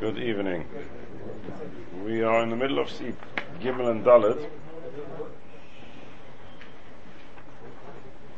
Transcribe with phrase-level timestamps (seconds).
[0.00, 0.64] Good evening.
[2.02, 3.14] We are in the middle of Sif
[3.60, 4.48] Gimel and Dalit,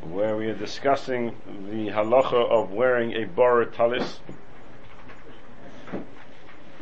[0.01, 1.33] where we are discussing
[1.69, 4.19] the halacha of wearing a bar talis,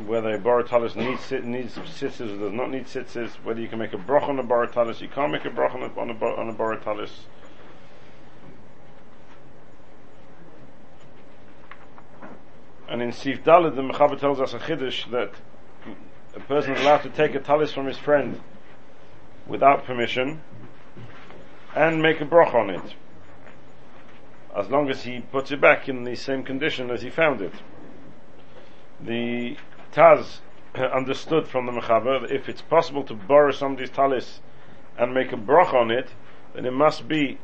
[0.04, 3.78] whether a bar talis needs needs sitzes or does not need sitzes, whether you can
[3.78, 6.10] make a brach on a bar talis, you can't make a brach on a, on
[6.10, 7.26] a, on a bar talis.
[12.92, 15.32] And in Sif Dalit, the Mechaber tells us a chiddush that
[16.36, 18.38] a person is allowed to take a talis from his friend
[19.46, 20.42] without permission
[21.74, 22.94] and make a broch on it,
[24.54, 27.54] as long as he puts it back in the same condition as he found it.
[29.00, 29.56] The
[29.94, 30.40] Taz
[30.74, 34.42] understood from the Mechaber that if it's possible to borrow somebody's talis
[34.98, 36.10] and make a broch on it,
[36.52, 37.38] then it must be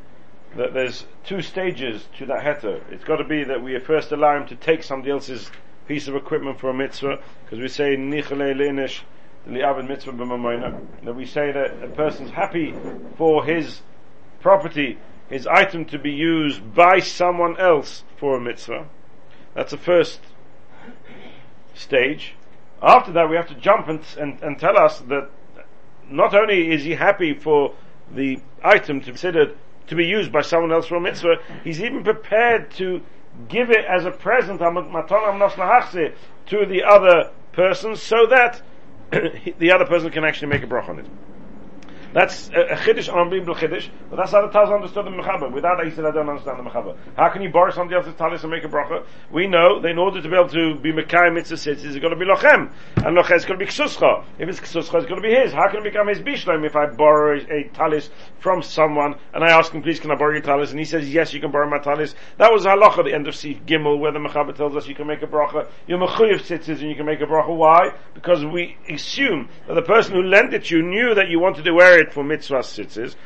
[0.57, 2.81] that there's two stages to that heter.
[2.91, 5.51] It's got to be that we first allow him to take somebody else's
[5.87, 9.01] piece of equipment for a mitzvah, because we say nichale leinish
[9.49, 10.81] li'avad mitzvah.
[11.05, 12.75] That we say that a person's happy
[13.17, 13.83] for his
[14.41, 18.87] property, his item to be used by someone else for a mitzvah.
[19.55, 20.21] That's the first
[21.75, 22.35] stage.
[22.83, 25.31] After that, we have to jump and, and, and tell us that
[26.09, 27.75] not only is he happy for
[28.11, 29.57] the item to be considered
[29.89, 31.37] to be used by someone else for a mitzvah.
[31.65, 33.03] He's even prepared to
[33.49, 34.61] give it as a present
[36.47, 38.63] to the other person so that
[39.59, 41.07] the other person can actually make a brach on it.
[42.13, 45.53] That's a, a chiddush, an unbelievable chiddush, but that's how the Taz understood the Mechaber.
[45.53, 46.97] Without said, I don't understand the Mechaber.
[47.17, 49.05] How can you borrow somebody else's talis and make a bracha?
[49.31, 52.09] We know that in order to be able to be Mekai mitzvah sitz, it's got
[52.09, 52.73] to be lochem.
[52.97, 54.25] And lochem is going to be ksuscha.
[54.39, 55.53] If it's ksuscha, it's going to be his.
[55.53, 59.51] How can it become his bishleim if I borrow a, talis from someone and I
[59.51, 60.71] ask him, please, can I borrow your talis?
[60.71, 62.15] And he says, yes, you can borrow my talis.
[62.39, 65.07] That was halacha the end of Sif Gimel, where the Mechaber tells us you can
[65.07, 65.69] make a bracha.
[65.87, 67.55] You're mechuyev sitzes and you can make a bracha.
[67.55, 67.93] Why?
[68.15, 71.65] Because we assume that the person who lent it to you knew that you wanted
[71.65, 73.17] to wear it for mitzvah sitzes.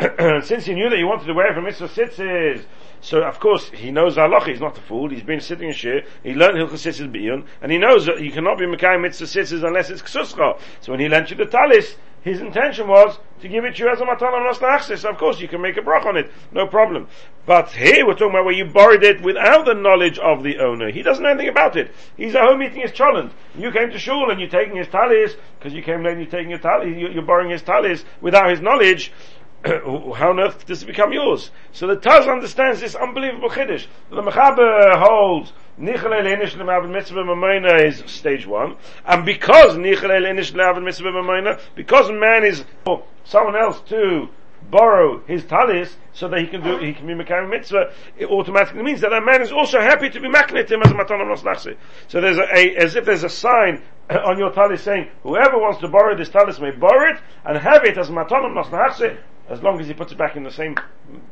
[0.44, 2.64] Since he knew that he wanted to wear it for mitzvah sitzes,
[3.02, 4.44] so of course he knows Allah.
[4.44, 5.10] He's not a fool.
[5.10, 6.02] He's been sitting in shir.
[6.22, 9.62] He learned hilchas sitzes biyun, and he knows that you cannot be mekayim mitzvah sitzes
[9.62, 10.58] unless it's ksuscha.
[10.80, 13.90] So when he lent you the talis, his intention was to give it to you
[13.90, 15.08] as a matana nachsis.
[15.08, 17.08] Of course, you can make a brach on it, no problem.
[17.46, 20.90] But here we're talking about where you borrowed it without the knowledge of the owner.
[20.90, 21.94] He doesn't know anything about it.
[22.16, 23.32] He's at home eating his cholent.
[23.56, 26.30] You came to shul and you're taking his talis because you came late and you're
[26.30, 26.94] taking your talis.
[26.96, 29.12] You're borrowing his talis without his knowledge.
[29.64, 31.50] how on earth does it become yours?
[31.72, 33.86] So the Taz understands this unbelievable chiddush.
[34.08, 38.76] The Mechaber holds Nichalel Inish Mitzvah Mamayna is stage one,
[39.06, 44.28] and because Nichalel Inish Mitzvah Mamayna, because man is for someone else to
[44.70, 48.82] borrow his talis so that he can do he can be mekayim mitzvah, it automatically
[48.82, 51.76] means that that man is also happy to be maknit him as a matanom
[52.08, 55.80] So there's a, a, as if there's a sign on your talis saying whoever wants
[55.80, 59.18] to borrow this talis may borrow it and have it as a matanom
[59.48, 60.76] as long as he puts it back in the same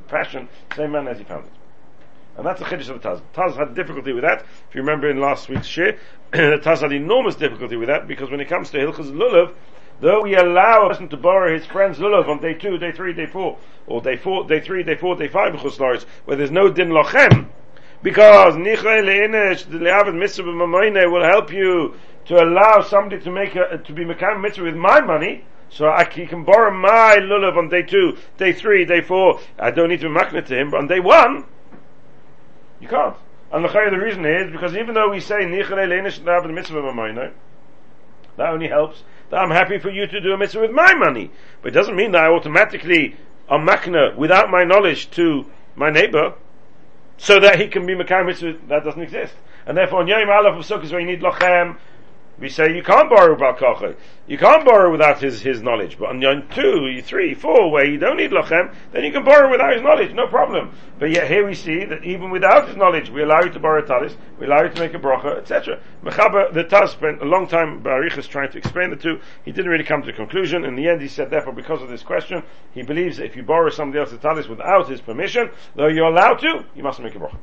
[0.09, 1.53] fashion, same manner as he found it.
[2.39, 3.21] And that's the chiddush of the Taz.
[3.35, 4.43] Taz had difficulty with that.
[4.69, 5.99] If you remember in last week's shir,
[6.31, 9.55] the Taz had enormous difficulty with that because when it comes to Hilchas Lulav,
[10.01, 13.13] though we allow a person to borrow his friend's Lulav on day two, day three,
[13.13, 15.53] day four, or day four, day three, day four, day five,
[16.27, 17.49] where there's no din lochem,
[18.05, 20.45] because Nichle Le'inish, the Le'avid Mitzvah
[21.11, 21.97] will help you
[22.27, 26.05] to allow somebody to make a, to be Mekam Mitzvah with my money, so I
[26.05, 29.41] can, borrow my lulav on day two, day three, day four.
[29.59, 31.45] I don't need to be magnet to him, but on day one,
[32.81, 33.17] you can't.
[33.51, 37.33] And the the reason is because even though we say mitzvah
[38.37, 41.31] that only helps that I'm happy for you to do a mitzvah with my money.
[41.63, 43.17] But it doesn't mean that I automatically
[43.51, 45.47] am makna without my knowledge to
[45.77, 46.35] my neighbor,
[47.17, 48.57] so that he can be makam mitzvah.
[48.69, 49.35] That doesn't exist.
[49.67, 51.77] And therefore, on Yom Aleph of Sukkot, where you need lochem,
[52.41, 53.97] we say you can't borrow Balkacha.
[54.29, 55.99] You can't borrow without his, his knowledge.
[55.99, 59.51] But on Yon 2, 3, 4, where you don't need Lochem, then you can borrow
[59.51, 60.73] without his knowledge, no problem.
[61.01, 63.85] But yet here we see that even without his knowledge, we allow you to borrow
[63.85, 65.81] Talis, we allow you to make a Bracha, etc.
[66.05, 69.19] Mechaber, the Taz spent a long time, Barichas, trying to explain the two.
[69.45, 70.65] He didn't really come to a conclusion.
[70.65, 73.43] In the end, he said, therefore, because of this question, he believes that if you
[73.43, 77.19] borrow somebody else's Talis without his permission, though you're allowed to, you must make a
[77.19, 77.39] Bracha.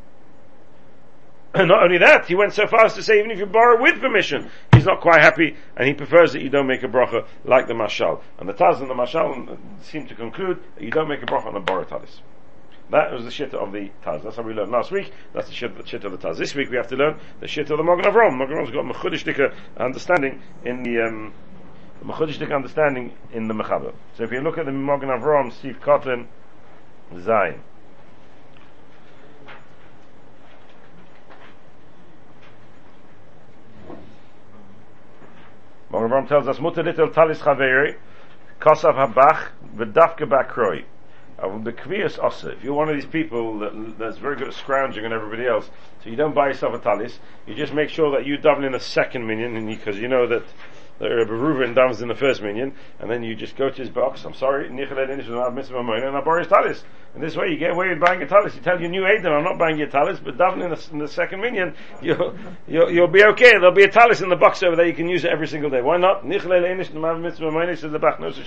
[1.64, 4.02] Not only that, he went so far as to say even if you borrow with
[4.02, 7.68] permission, he's not quite happy, and he prefers that you don't make a bracha like
[7.68, 8.22] the mashal.
[8.40, 11.46] And the Taz and the mashal seem to conclude that you don't make a bracha
[11.46, 12.20] on a boratalis.
[12.92, 14.24] That was the shit of the Taz.
[14.24, 15.14] That's how we learned last week.
[15.34, 16.38] That's the shit, shit of the Taz.
[16.38, 18.38] This week we have to learn the shit of the Magen Avram.
[18.38, 21.34] Magen Avram's got mechudishdik understanding in the um,
[22.04, 23.94] mechudishdik understanding in the Mechaber.
[24.18, 26.28] So if you look at the Magen Avram, Sif Cotton,
[27.18, 27.62] Zion.
[36.08, 37.96] Magen Avram tells us, Mutter litel talis chaveri,
[38.60, 40.84] kosav habach, v'dafke bakroi.
[41.38, 42.52] The kvias asa.
[42.52, 45.70] If you're one of these people that, that's very good at scrounging on everybody else,
[46.04, 48.74] so you don't buy yourself a talis, you just make sure that you double in
[48.74, 50.44] a second minion, because you know that
[51.00, 54.24] Rabbi Reuven davens in the first minion, and then you just go to his box.
[54.24, 56.84] I'm sorry, and I borrow his talis.
[57.16, 58.56] And this way you get away with buying a talis.
[58.56, 61.00] You tell your new Aiden, I'm not buying your talis, but daven in the, in
[61.00, 62.36] the second minion, you'll,
[62.68, 63.52] you'll, you'll, be okay.
[63.52, 64.86] There'll be a talis in the box over there.
[64.86, 65.82] You can use it every single day.
[65.82, 66.26] Why not?
[66.26, 66.52] No such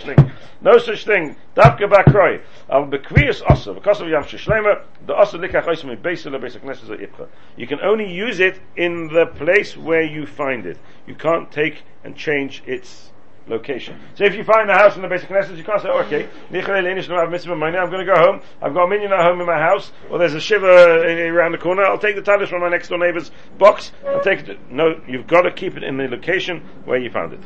[0.04, 0.32] thing.
[0.60, 1.36] No such thing.
[1.56, 2.42] Davka bakroi.
[2.68, 3.72] Al bekvius asa.
[3.72, 7.26] Because of Yam Shishlema, the asa likach oisim beisel basic ipcha.
[7.56, 10.78] You can only use it in the place where you find it.
[11.06, 13.10] You can't take and change its
[13.48, 14.00] location.
[14.14, 17.90] So if you find the house in the basic Knesset, you can't say, okay, I'm
[17.90, 20.32] going to go home, I've got a minion at home in my house, or there's
[20.32, 22.96] a shiver eh, eh, around the corner, I'll take the talis from my next door
[22.98, 24.58] neighbor's box, and take it.
[24.70, 27.40] No, you've got to keep it in the location where you found it.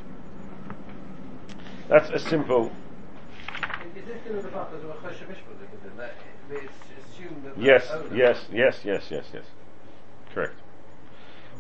[1.89, 2.71] That's a simple.
[7.59, 9.45] Yes, yes, yes, yes, yes, yes.
[10.33, 10.55] Correct.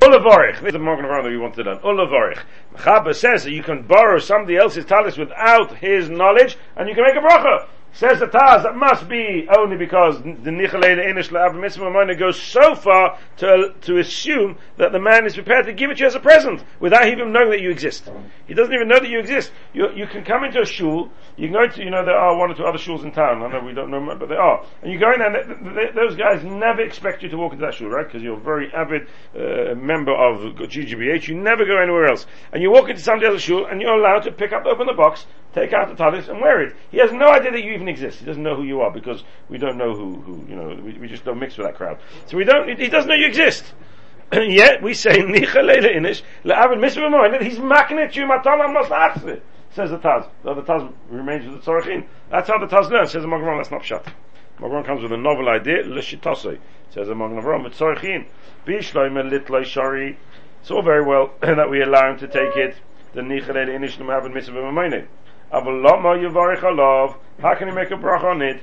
[0.02, 0.58] Ulavarich.
[0.58, 1.78] This is the Morgan of that we wanted on.
[1.78, 2.40] Ulavarich.
[2.75, 7.04] Chaba says that you can borrow somebody else's talis without his knowledge, and you can
[7.04, 7.69] make a bracha.
[7.94, 12.75] Says the Taz, that must be only because the Nichalele Inish La'av Mitzvah goes so
[12.75, 16.15] far to, to assume that the man is prepared to give it to you as
[16.15, 18.11] a present without even knowing that you exist.
[18.47, 19.53] He doesn't even know that you exist.
[19.75, 22.35] You, you can come into a shul, you can go to, you know, there are
[22.39, 24.65] one or two other shuls in town, I know we don't know, but there are.
[24.83, 27.67] And you go in and they, they, those guys never expect you to walk into
[27.67, 28.06] that shul, right?
[28.06, 29.06] Because you're a very avid
[29.37, 32.27] uh, member of GGBH, you never go anywhere else.
[32.55, 34.94] And you walk into somebody else's shul and you're allowed to pick up, open the
[34.94, 36.77] box, take out the talis and wear it.
[36.91, 38.19] He has no idea that you even exist.
[38.20, 40.99] He doesn't know who you are because we don't know who, who you know, we,
[40.99, 41.99] we just don't mix with that crowd.
[42.26, 43.64] So we don't, he doesn't know you exist.
[44.32, 48.88] And yet we say, Nicha leile inish, le'avin mitzvah he's maknet you matana mas
[49.75, 50.29] says the Taz.
[50.43, 52.06] The other Taz remains with the Tzorachin.
[52.31, 54.06] That's how the Taz learns, says the Magen that's not shut.
[54.61, 56.58] Magen comes with a novel idea, l'shitosei,
[56.90, 58.26] says the Avram, but Tzorachin,
[58.67, 60.19] bishloime litloi shari,
[60.61, 62.76] it's all very well that we allow him to take it,
[63.14, 65.06] the Nicha leile inish, le'avin mitzvah
[65.52, 65.62] ma'amin.
[65.62, 67.16] Aval lama yivarich alav.
[67.40, 68.62] How can he make a bracha on it?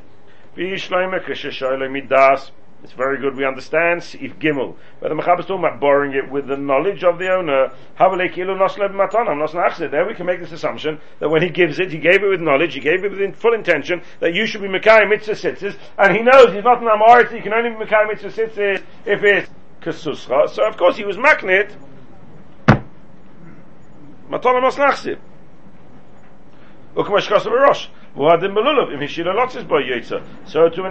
[2.82, 4.76] It's very good, we understand, if Gimel.
[5.02, 7.74] But the Mechab is talking about borrowing it with the knowledge of the owner.
[9.90, 12.40] There we can make this assumption that when he gives it, he gave it with
[12.40, 16.16] knowledge, he gave it with full intention that you should be Mekai Mitzvah Sitzes, and
[16.16, 19.50] he knows he's not an Amorit, he can only be Mekai Mitzvah Sitzes if it's
[19.82, 20.48] Kesuscha.
[20.50, 21.18] So of course he was
[26.96, 27.22] So too when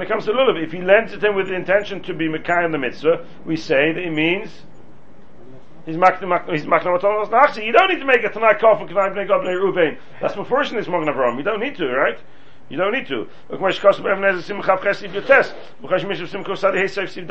[0.02, 2.64] it comes to lulav, if he lends it him with the intention to be Mekai
[2.64, 4.62] in the mitzvah, we say that it means
[5.84, 9.26] he's makna he's makna You don't need to make a tanai kaf and kanai bnei
[9.26, 11.36] gab bnei That's before in this morgan.
[11.36, 12.18] You don't need to, right?
[12.68, 13.26] You don't need to.
[13.48, 15.54] Look, my shkos be'em nez sim chesiv yotes.
[15.82, 17.24] Buchash mishav sim.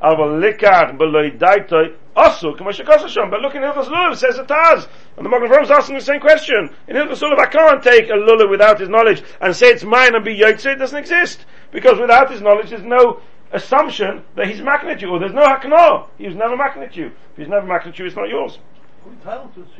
[0.00, 1.30] Aber likar beloy.
[1.30, 3.30] Kama shkos shom.
[3.30, 4.86] But look in Hilchas Lulav, says a Taz.
[5.16, 6.70] And the Avraham is asking the same question.
[6.86, 10.14] In Hilchas Lulav, I can't take a Lulav without his knowledge and say it's mine
[10.14, 10.74] and be Yotze.
[10.74, 11.44] It doesn't exist.
[11.72, 13.20] Because without his knowledge, there's no
[13.52, 16.08] assumption that he's macking you, or there's no hakno.
[16.16, 17.06] He was never macking you.
[17.06, 18.58] If he's never macking you, it's not yours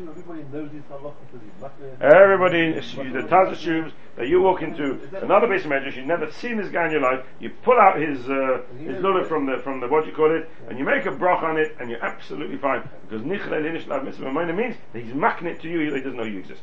[0.08, 2.00] everybody knows these halachas.
[2.00, 6.56] Everybody, the Taz assumes that you walk into another base of measures, you've never seen
[6.56, 9.80] this guy in your life, you pull out his uh, his lulav from the from
[9.80, 12.56] the what you call it, and you make a brach on it, and you're absolutely
[12.56, 16.16] fine because nichle linish lav mitzvah means that he's macking it to you, he doesn't
[16.16, 16.62] know you exist.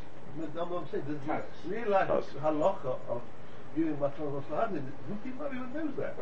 [0.56, 2.08] No, I'm saying, does he realize
[2.42, 3.22] halacha of
[3.76, 6.16] giving matzah who people even knows that?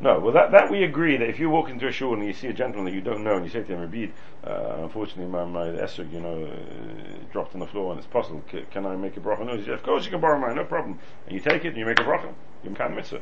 [0.00, 2.32] No, well that, that we agree that if you walk into a shul and you
[2.32, 4.12] see a gentleman that you don't know and you say to him, Rabid,
[4.46, 8.40] uh, unfortunately my, my esrog, you know, uh, dropped on the floor and it's possible,
[8.50, 9.44] C- can I make a bracha?
[9.44, 11.00] No, he says, of course you can borrow mine, no problem.
[11.26, 12.32] And you take it and you make a bracha.
[12.62, 13.20] You can mitzvah.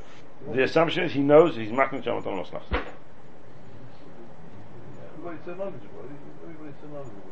[0.52, 2.84] The assumption is he knows he's makna jamat on osnachs.
[5.16, 6.04] Everybody's so knowledgeable.
[6.42, 7.22] Everybody's so knowledgeable.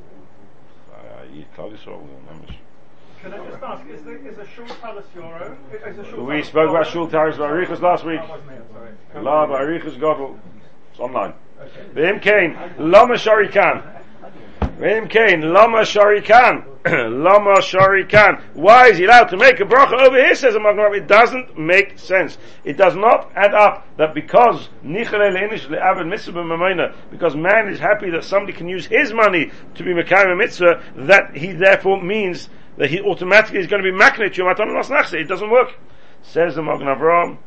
[0.90, 1.24] Uh,
[3.24, 6.26] can I just ask, is the, is a shul talis your own?
[6.26, 8.20] We spoke about shul talis Arichas last week.
[9.14, 10.38] La Arichas Godel.
[10.90, 11.32] It's online.
[11.94, 13.82] V'im Kain, Lama Sharikan.
[14.78, 16.66] V'im Kain, Lama Sharikan.
[16.86, 18.42] Lama Sharikan.
[18.52, 21.98] Why is he allowed to make a bracha over here, says the It doesn't make
[21.98, 22.36] sense.
[22.62, 25.12] It does not add up that because because
[27.36, 31.52] man is happy that somebody can use his money to be Mekayim mitzvah, that he
[31.52, 35.14] therefore means that he automatically is going to be maknet Yom Nachse.
[35.14, 35.78] It doesn't work.
[36.22, 37.38] Says the Magen Avraham,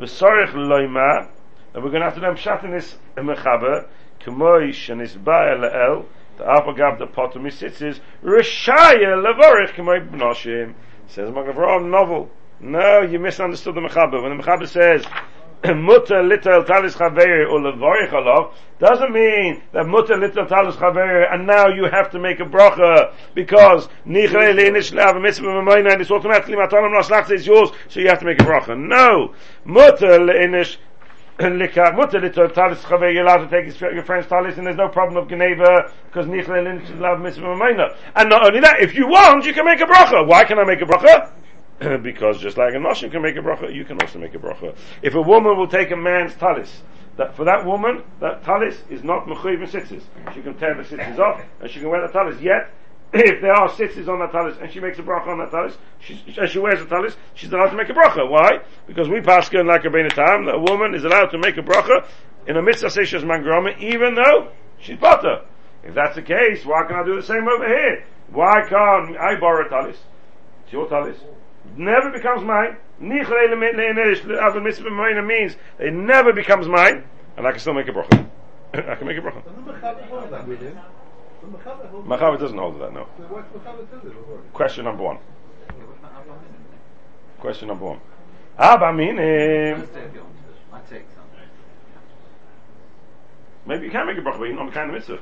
[0.00, 1.28] V'sorech loima,
[1.74, 3.88] and we're going to have to learn pshat in this mechaber,
[4.20, 10.74] k'moi shenisba el The Apagav the Potter Misitzis, Rishaya Levorich K'may B'noshim.
[11.08, 12.30] Says Magen Avraham, novel.
[12.60, 14.22] No, you misunderstood the Mechaber.
[14.22, 15.04] When the Mechaber says,
[15.64, 21.48] mutter little talis chaver or levorich alav doesn't mean that mutter little talis chaver and
[21.48, 26.00] now you have to make a bracha because nichle leinish lav a mitzvah b'mayna and
[26.00, 28.78] it's automatically matalam naslach is yours so you have to make a bracha.
[28.78, 29.34] No,
[29.64, 30.76] mutter leinish
[31.40, 34.88] Lika, mutter little talis chaver, you're allowed to take your friend's talis and there's no
[34.88, 37.96] problem of Geneva because nichle lav mitzvah.
[38.14, 40.24] And not only that, if you want, you can make a bracha.
[40.24, 41.32] Why can I make a bracha?
[42.02, 44.76] because just like a Noshim can make a bracha, you can also make a bracha.
[45.02, 46.82] If a woman will take a man's talis,
[47.16, 50.02] that for that woman, that talis is not mechuyev sitzes.
[50.34, 52.40] She can tear the sitzes off and she can wear the talis.
[52.40, 52.70] Yet,
[53.12, 55.76] if there are sitzes on that talis and she makes a bracha on that talis,
[56.00, 58.28] she, and she wears the talis, she's allowed to make a bracha.
[58.28, 58.58] Why?
[58.88, 61.62] Because we pass in like a time that a woman is allowed to make a
[61.62, 62.06] bracha
[62.48, 65.42] in a mitzvah seishas mangroma, even though she's butter.
[65.84, 68.04] If that's the case, why can't I do the same over here?
[68.30, 69.98] Why can't I borrow a talis?
[70.64, 71.18] It's your talis
[71.78, 72.76] never becomes mine.
[75.26, 77.04] means it never becomes mine,
[77.36, 78.28] and I can still make a bracha.
[78.74, 79.42] I can make a bracha.
[82.04, 83.06] Machaber doesn't hold that, no.
[84.52, 85.18] Question number one.
[87.38, 88.00] Question number one.
[88.58, 89.88] Abba meaning.
[93.66, 95.20] Maybe you can make a bracha, but you're not kind of mitzvah.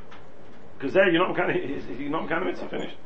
[0.79, 1.57] Because there you're not kind of,
[2.01, 2.97] you're not kind of mitzvah finished.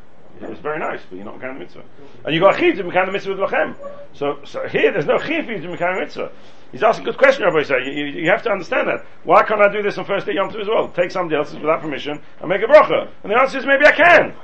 [0.40, 1.84] It's very nice, but you're not Mekan Mitzvah.
[2.24, 3.76] And you got a Chiv to Mekan Mitzvah with Lachem.
[4.14, 6.32] So, so here there's no Chiv to Mekan Mitzvah.
[6.72, 7.84] He's asking a good question, Rabbi Say.
[7.84, 9.04] You, you, you, have to understand that.
[9.24, 10.88] Why can't I do this on first day Yom Tov as well?
[10.88, 13.10] Take somebody else's without permission and make a bracha.
[13.22, 14.34] And the answer is maybe I can.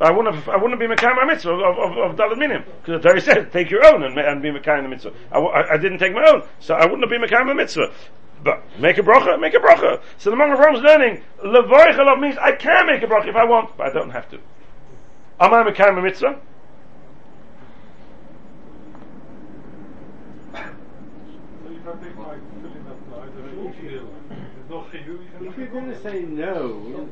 [0.00, 2.64] I wouldn't have, I wouldn't be Mekayim Mitzvah of, of, of Dalit Minim.
[2.82, 5.12] Because the Torah said, take your own and, and be Mekayim Mitzvah.
[5.32, 7.90] I, didn't take my own, so I wouldn't have been Mekayim Mitzvah.
[8.42, 10.02] But make a bracha, make a bracha.
[10.18, 13.44] So the Magen Avraham is learning, Levoich means I can make a bracha if I
[13.44, 14.38] want, but I don't have to.
[15.40, 16.40] Am I Mekayim a mitzvah?
[25.40, 27.08] If you're going to say no,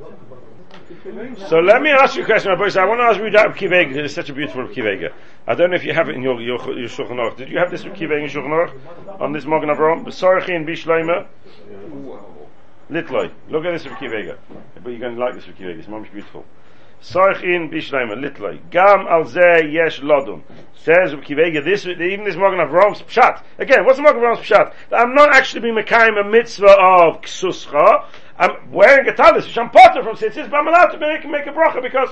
[1.49, 2.81] so let me ask you a question, my Rabbi.
[2.81, 5.12] I want to ask you about Kivega it's such a beautiful Kivega.
[5.47, 7.37] I don't know if you have it in your your, your Shulchan Aruch.
[7.37, 10.05] Did you have this Kivega in Shulchan Aruch on this Magen Avraham?
[10.05, 11.26] B'sarachin b'shleima.
[12.91, 13.31] Litloi.
[13.49, 14.38] Look at this Kivega.
[14.83, 15.79] But you're going to like this Kivega.
[15.79, 16.45] It's most beautiful.
[17.02, 18.61] Sarchin bishleima litloi.
[18.71, 19.25] Gam al
[19.68, 20.42] yesh lodum.
[20.75, 23.42] Says Kivega, this, even this Magen Avraham pshat.
[23.59, 24.73] Again, what's the Magen Avraham pshat?
[24.92, 28.06] I'm not actually being Mekayim a mitzvah of ksuscha.
[28.38, 31.47] I'm wearing a talis, which I'm potter from sitzis, but I'm allowed to make, make
[31.47, 32.11] a bracha because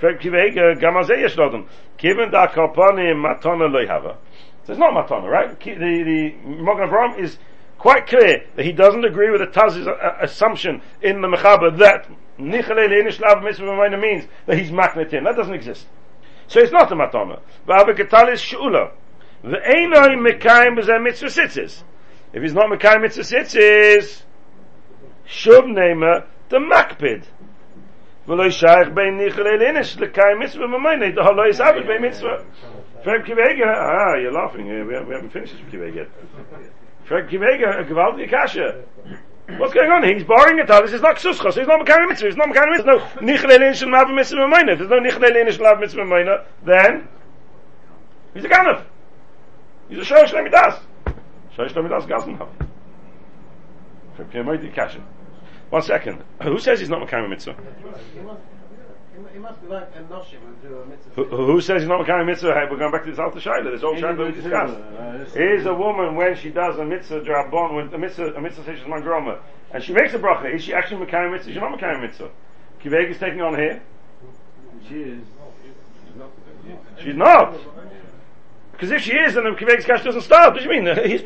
[0.00, 1.66] Kivega, gam al yesh lodum.
[1.98, 4.16] Given da kalpani matana loy hava.
[4.64, 5.58] So it's not matana, right?
[5.58, 7.38] The, the Magen Avraham is
[7.78, 12.06] quite clear that he doesn't agree with the Taz's uh, assumption in the Mechaber that
[12.40, 15.86] nikhle le in schlaf mes be meine means that he's magnet that doesn't exist.
[16.46, 18.92] So it's not a matoma va ave ketal is shula
[19.42, 21.82] ve ein oy mekaim be ze mitzvah sitzes
[22.32, 24.22] if he's not mekaim er mitzvah sitzes
[25.26, 27.24] shub neima the makpid
[28.26, 31.60] ve lo shaykh be nikhle le ne shle kaim mitzvah be meine da lo is
[31.60, 32.44] ave be mitzvah.
[33.02, 34.82] Frank Kivege, ah, you're laughing, eh?
[34.82, 36.08] we haven't finished this Kivege yet.
[37.04, 38.84] Frank a gewaltige Kasche.
[39.58, 40.02] What's going on?
[40.04, 40.92] He's borrowing a talis.
[40.92, 41.52] It's not ksuscha.
[41.52, 42.26] So he's not mekayim mitzvah.
[42.26, 42.86] He's not mekayim mitzvah.
[42.86, 47.08] there's No nichlelin shel mav mitzvah If there's no nichlelin shel mav mitzvah meina, then
[48.34, 48.84] he's a ganef.
[49.88, 50.80] He's a shoyish lemidas.
[51.56, 52.48] Shoyish lemidas gasen have.
[55.70, 56.22] One second.
[56.42, 57.56] Who says he's not mekayim mitzvah?
[59.32, 61.10] He must be like a noshim and do a mitzvah.
[61.14, 62.68] Who, who says he's not mekayim mitzvah?
[62.70, 63.72] We're going back to this altar shaila.
[63.72, 65.36] This old shaila we discussed.
[65.36, 68.78] Is a woman when she does a mitzvah drabon, when a mitzvah a mitzvah says
[68.78, 69.38] she's mangroma,
[69.72, 71.52] and she makes a bracha, is she actually mekayim mitzvah?
[71.52, 72.30] She's not mekayim mitzvah.
[72.82, 73.82] Kiveg is taking on here.
[74.88, 75.24] She is.
[77.02, 77.54] She's not.
[78.72, 80.54] Because if she is, then the Kiveg's cash doesn't start.
[80.54, 80.96] What do you mean?
[81.04, 81.20] He's,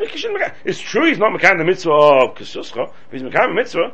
[0.64, 3.92] it's true he's not mekayim the mitzvah of Kesuscha, but he's mekayim mitzvah.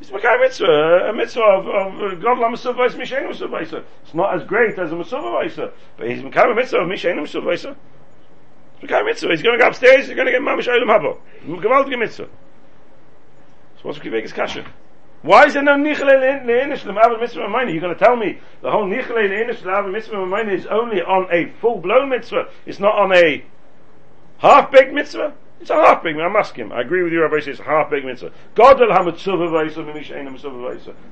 [0.00, 4.44] It's a mitzvah, a mitzvah of, of God la Mesuvah Mishainu Mesuvah It's not as
[4.44, 7.66] great as a Mesuvah but he's Mekayim mitzvah of Mishainu Mesuvah It's
[8.82, 9.28] Mekayim mitzvah.
[9.28, 11.18] He's going to go upstairs, he's going to get Mamish Olam Habo.
[11.44, 12.28] Gewaltige mitzvah.
[13.76, 14.64] So what's Kivek is kasha?
[15.22, 16.08] Why is there no nichle
[16.46, 17.70] leinish l'mav mitzvah ma'mayne?
[17.70, 21.28] You're going to tell me the whole nichle leinish l'mav mitzvah ma'mayne is only on
[21.30, 22.48] a full blown mitzvah.
[22.64, 23.44] It's not on a
[24.38, 25.34] half baked mitzvah.
[25.60, 26.72] It's a half big I'm asking.
[26.72, 27.36] I agree with you, Rabbi.
[27.36, 28.32] It's a half big mitzvah.
[28.56, 28.86] Mitzvah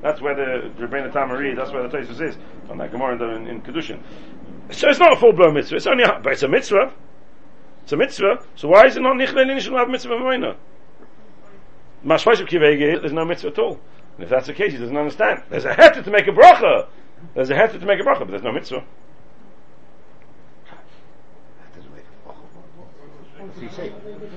[0.02, 1.54] That's where the Rebbeinu Tamari.
[1.54, 2.38] That's where the Tesis is
[2.70, 4.00] on that Gemara in, in Kedushin.
[4.70, 5.76] So it's not a full blown mitzvah.
[5.76, 6.92] It's only, a, but it's a mitzvah.
[7.82, 8.42] It's a mitzvah.
[8.56, 10.56] So why is it not nichle initial have mitzvah v'mayna?
[12.04, 13.80] Mashvaish of kivege, there's no mitzvah at all.
[14.16, 15.42] And if that's the case, he doesn't understand.
[15.50, 16.86] There's a heter to make a bracha.
[17.34, 18.84] There's a heter to make a bracha, but there's no mitzvah.
[23.48, 23.88] What's he say?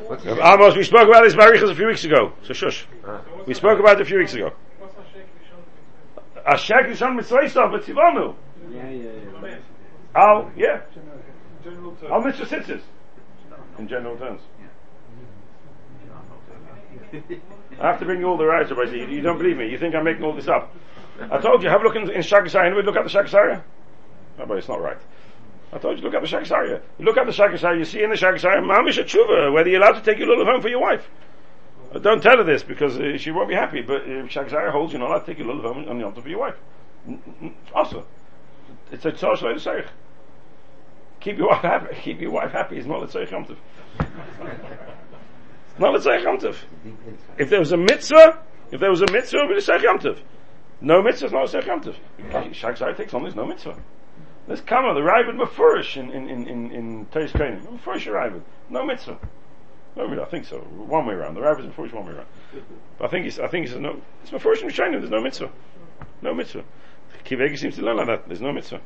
[0.08, 0.60] What's he Rav?
[0.60, 2.32] Amos, we spoke about this Barichas a few weeks ago.
[2.44, 2.88] So shush.
[3.06, 3.22] Ah.
[3.46, 4.52] We spoke about it a few weeks ago.
[4.80, 4.96] What's
[6.46, 8.36] our shake Ashek Yishon Mitzvah but Tivanu.
[8.72, 9.10] Yeah, yeah,
[9.44, 9.58] yeah.
[10.16, 10.82] Al, yeah.
[11.64, 12.12] General term.
[12.12, 12.82] Al Mitzvah Sitzes.
[13.78, 14.42] In general terms.
[17.14, 18.92] I have to bring you all the rights, Rabbi.
[18.92, 19.70] You, you don't believe me.
[19.70, 20.74] You think I'm making all this up.
[21.30, 22.68] I told you, have a look in, in Shakasari.
[22.68, 23.62] Anybody look at the Shakasari?
[24.38, 24.98] But it's not right.
[25.74, 26.82] I told you, to look at the Shakasari.
[27.00, 29.82] You look at the Shakasari, you see in the Shakasari, Mamish a tshuva, whether you're
[29.82, 31.08] allowed to take your lulav home for your wife.
[31.94, 34.92] Uh, don't tell her this because uh, she won't be happy, but if Shakasari holds,
[34.92, 36.56] you're not allowed to take your lulav home on the altar for your wife.
[37.74, 38.06] Also,
[38.92, 39.88] it's a tzor shloim tzorich.
[41.22, 41.96] Keep your wife happy.
[42.02, 42.78] Keep your wife happy.
[42.78, 43.58] It's not a tzorich yom tov.
[45.70, 46.58] It's not a tzorich yom tov.
[47.38, 50.18] If there was a mitzvah, if there was a mitzvah, it would be a yom.
[50.82, 51.96] No mitzvah is not a tzorich yom tov.
[52.54, 53.78] Shakasari takes on, there's no mitzvah.
[54.48, 57.62] There's kama, the Ravid Mefurish in, in, in, in, in Teis Kohen.
[57.62, 58.42] Mefurish Ravid.
[58.70, 59.18] No mitzvah.
[59.96, 60.60] No, I think so.
[60.60, 61.36] One way around.
[61.36, 62.28] The Ravid is Mefurish one way around.
[62.98, 64.02] But I think he's, I think says no.
[64.24, 65.00] It's Mefurish in China.
[65.00, 65.52] There's no mitzvah.
[66.22, 66.64] No mitzvah.
[67.26, 68.28] Kivegi seems to learn like that.
[68.28, 68.82] There's no mitzvah.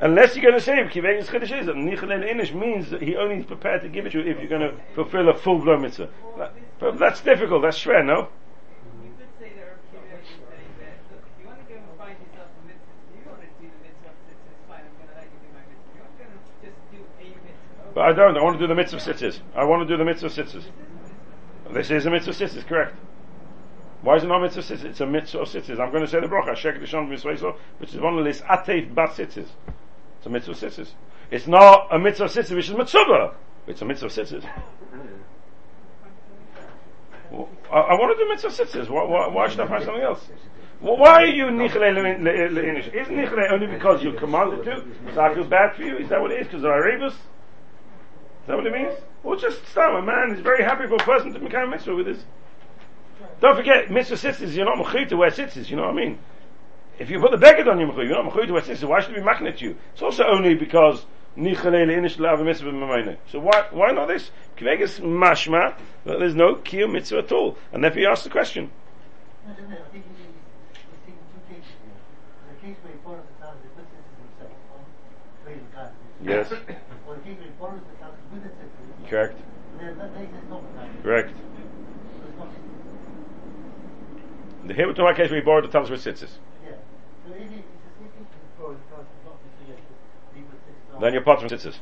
[0.00, 3.36] Unless you're going to say Kivegi's Chiddush is that Nichalel Inish means that he only
[3.36, 5.82] is prepared to give it to you if you're going to fulfill a full blown
[5.82, 6.10] mitzvah.
[6.36, 6.52] That,
[6.98, 7.62] that's difficult.
[7.62, 8.28] That's schwer, no?
[9.00, 11.66] You could say there are few ways of saying that, look, if you want to
[11.70, 14.82] go and find yourself a mitzvah, you want to do the mitzvah, it's, it's fine,
[14.82, 15.94] I'm going to let you do my mitzvah.
[15.94, 17.83] You're not going to just do a mitzvah.
[17.94, 18.36] But I don't.
[18.36, 19.40] I want to do the mitzvah sitters.
[19.54, 20.64] I want to do the mitzvah sitters.
[21.72, 22.96] This is a mitzvah sitters, correct?
[24.02, 24.84] Why is it not mitzvah sitters?
[24.84, 25.78] It's a mitzvah of sitters.
[25.78, 28.42] I'm going to say the bracha, Shek Dishon V'Yisrael, which is one of the list,
[28.44, 29.48] Atef Bat sitters.
[30.18, 30.94] It's a mitzvah of sitters.
[31.30, 33.34] It's not a mitzvah of sitters, which is mitzvah.
[33.66, 34.44] It's a mitzvah of sitters.
[37.32, 38.90] I, I want to do mitzvah sitters.
[38.90, 40.28] Why, why, why should I find something else?
[40.80, 42.92] Well, why are you nichle le'inish?
[42.92, 44.84] Isn't nichle only because you're commanded to?
[45.14, 45.96] So I feel bad for you?
[45.96, 46.46] Is that what it is?
[46.46, 47.14] Because of Arabus?
[48.44, 48.92] Is that what it means?
[49.22, 49.98] Or just stop.
[49.98, 52.22] A man is very happy for a person to become a mitzvah with his.
[53.40, 56.18] Don't forget, mitzvah sisters, you're not mechuyt to wear sisters, you know what I mean?
[56.98, 59.00] If you put the beggar on your mechuyt, you're not mechuyt to wear sisters, why
[59.00, 59.76] should it be machnet you?
[59.94, 61.06] It's also only because
[61.38, 63.16] nichalele inish lav a mitzvah b'mamayne.
[63.32, 64.30] So why, why not this?
[64.58, 67.56] Kvegas mashma, that there's no kiyum mitzvah at all.
[67.72, 68.70] And therefore you ask the question.
[76.22, 76.52] Yes.
[79.14, 79.38] Correct.
[81.04, 81.30] Correct.
[84.66, 86.38] The here we're case we borrowed the with Talmud, the sisters.
[91.00, 91.74] Then you're part from Mitzvah.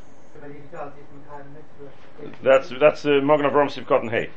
[2.43, 4.29] That's, that's the Magen Avram Sivkot and Hay.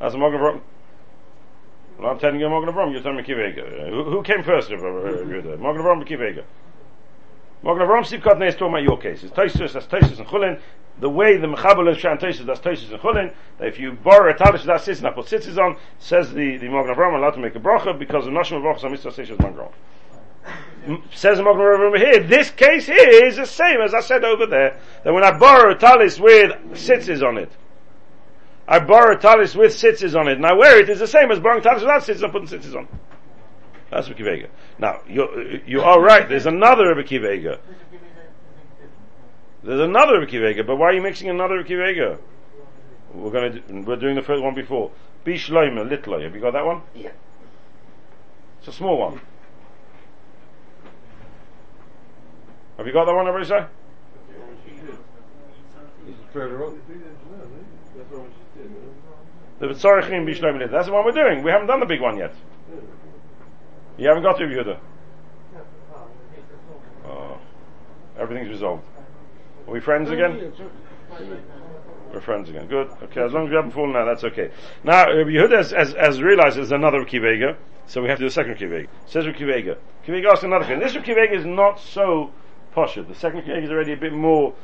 [0.00, 0.60] That's Magen Avram.
[1.98, 3.88] Well, I'm telling you Magen Avram, you're telling me Kivega.
[3.88, 4.70] Who, who came first?
[4.70, 4.78] Uh, uh?
[4.78, 6.44] Magen Avram or Kivega?
[7.64, 9.24] Magen Avram Sivkot and Hay is about your case.
[9.24, 10.60] It's Toisus, that's Toisus and Chulin.
[11.00, 13.34] The way the Mechaber and Shan Toisus, that's Toisus and Chulin.
[13.58, 16.58] That if you borrow a talis, that's Sitzes, and I put Sitzes on, says the,
[16.58, 19.10] the Magen Avram, I'm allowed to make a bracha because the Nashim of Brachas Mitzvah
[19.10, 19.72] Seishas Magen Avram.
[20.86, 24.46] M- Says Avram over here, this case here is the same as I said over
[24.46, 27.50] there, that when I borrow a talis with Sitzes on it,
[28.68, 31.30] I borrow a talis with sitzes on it, and I wear it, it's the same
[31.30, 32.88] as borrowing talis without sitzes and putting sitzes on.
[33.94, 34.48] That's Rebbe Kivega.
[34.80, 37.20] Now, you you are right, there's another Rebbe Kivega.
[37.22, 39.62] This will give me the, the big difference.
[39.62, 42.18] There's another Rebbe Kivega, but why are you mixing another Rebbe Kivega?
[43.14, 44.90] We're gonna, we're doing the first one before.
[45.24, 46.82] Bishloima, Litloy, have you got that one?
[46.92, 47.10] Yeah.
[48.58, 49.20] It's a small one.
[52.76, 53.64] Have you got that one, everybody say?
[56.04, 56.72] He's further up.
[56.74, 58.26] That's what
[58.56, 58.72] she did.
[59.60, 60.70] The Tzorechim Bishloima Litloy.
[60.72, 61.44] That's the one we're doing.
[61.44, 62.34] We haven't done the big one yet.
[63.96, 64.78] You haven't got to Yehuda.
[67.06, 67.38] Oh,
[68.18, 68.84] everything's resolved.
[69.66, 70.52] Are we friends again?
[72.12, 72.66] We're friends again.
[72.66, 72.90] Good.
[73.02, 74.50] Okay, as long as we haven't fallen out, that's okay.
[74.84, 78.28] Now, Rabbi Yehuda has, has, has realized there's another Kivega, so we have to do
[78.28, 78.86] a second Kivega.
[79.06, 79.78] Says Rabbi Kivega.
[80.06, 80.80] Kivega asks another question.
[80.80, 82.30] This Rabbi Kivega is not so
[82.74, 83.08] poshut.
[83.08, 84.54] The second Kivega is already a bit more,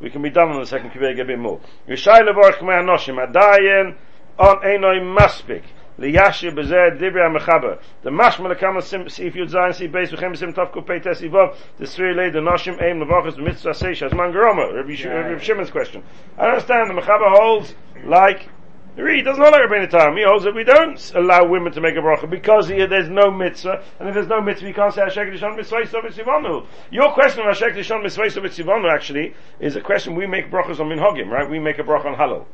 [0.00, 1.60] we can be done on the second Kivega a bit more.
[1.88, 3.96] Yishai levorach k'mei anoshim, adayin
[4.38, 5.64] on enoi maspik.
[6.00, 7.78] Liyashir bezeh dibri ha-mechaber.
[8.02, 11.54] The mashma lekama sim, if you'd zayin si beis v'chem sim tav kupei tes ivov,
[11.78, 14.74] the sri lei the noshim aim levachas b'mitzvah seish as man garoma.
[14.74, 16.02] Rabbi Shimon's question.
[16.38, 17.74] I understand the mechaber holds
[18.06, 18.48] like
[18.96, 20.16] He doesn't hold like Rabbeinu Tam.
[20.16, 23.30] He holds that we don't allow women to make a bracha because he, there's no
[23.30, 27.42] mitzvah, and if there's no mitzvah, you can't say Hashek Lishon Mitzvah Mitzvah Your question
[27.42, 31.48] on Hashek Mitzvah Mitzvah actually is a question we make brachas on Minhagim, right?
[31.48, 32.46] We make a bracha on Hallel.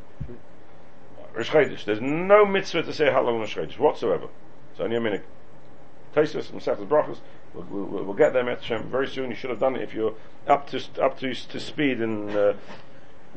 [1.37, 4.29] There's no mitzvah to say Hallel on Rosh Chodesh whatsoever.
[4.71, 5.25] It's only a minute.
[6.15, 7.19] Taisus and Sefas brachas.
[7.53, 9.29] We'll, we'll, we'll, get there, Hashem, very soon.
[9.29, 10.15] You should have done it if you're
[10.47, 12.55] up to up to to speed in uh,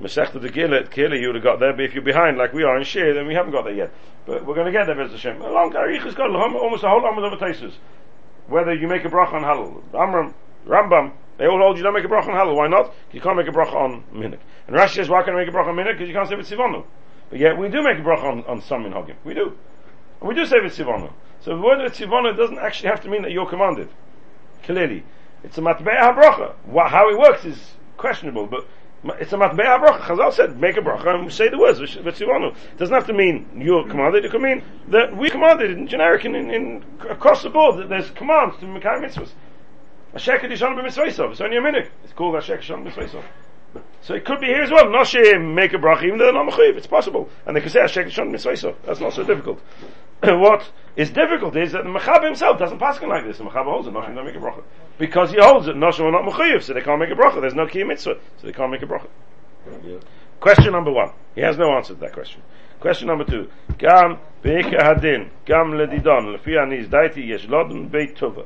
[0.01, 0.91] Masechta de Gilet.
[0.91, 1.73] Clearly, you would have got there.
[1.73, 3.91] But if you're behind, like we are in Shir, then we haven't got there yet.
[4.25, 5.41] But we're going to get there, Bez Hashem.
[5.41, 7.73] A long Arich has got almost a whole lot of Taisus.
[8.47, 10.33] Whether you make a bracha on Hallel, Amram,
[10.65, 12.55] Rambam, they all hold you don't make a bracha on Hallel.
[12.55, 12.93] Why not?
[13.11, 14.39] You can't make a bracha on Minik.
[14.67, 15.93] And Rashi says, why can't I make a bracha on Minik?
[15.93, 16.85] Because you can't say it's Sivonu.
[17.29, 19.15] But yet we do make a bracha on, on some minhagim.
[19.23, 19.55] We do.
[20.19, 21.11] And we do say Vitzivonu.
[21.41, 23.89] So the word Vitzivonu doesn't actually have to mean that you're commanded.
[24.63, 25.03] Clearly.
[25.43, 26.53] It's a matbe'ah bracha.
[26.89, 28.67] How it works is questionable, but
[29.19, 30.01] it's a matbe'ah bracha.
[30.01, 32.51] Chazal said, make a bracha and say the words, Vitzivonu.
[32.51, 36.25] It doesn't have to mean you're commanded, it could mean that we commanded in generic
[36.25, 39.29] and in, in across the board, that there's commands to Mekayim mitzvahs.
[40.13, 41.91] Ashek Edishon b'mitzvah It's only a minute.
[42.03, 43.23] It's called Ashek Edishon b'mitzvah
[44.01, 44.85] so it could be here as well.
[44.85, 46.77] Noshim make a bracha even though they're not mechuyev.
[46.77, 48.75] It's possible, and they can say Hashek Shon Mitzvah.
[48.85, 49.59] That's not so difficult.
[50.23, 53.37] what is difficult is that the Mechab himself doesn't pass like this.
[53.37, 53.93] The Mechab holds it.
[53.93, 54.63] Noshim don't make a bracha
[54.97, 55.75] because he holds it.
[55.75, 57.41] Noshim are not mechuyev, so they can't make a bracha.
[57.41, 59.07] There's no key mitzvah, so they can't make a bracha.
[59.83, 59.97] Yeah.
[60.39, 61.11] Question number one.
[61.35, 62.41] He has no answer to that question.
[62.79, 63.49] Question number two.
[63.77, 68.45] Gam beika hadin gam ledidon lefi anis daiti yesh lodin beit tova.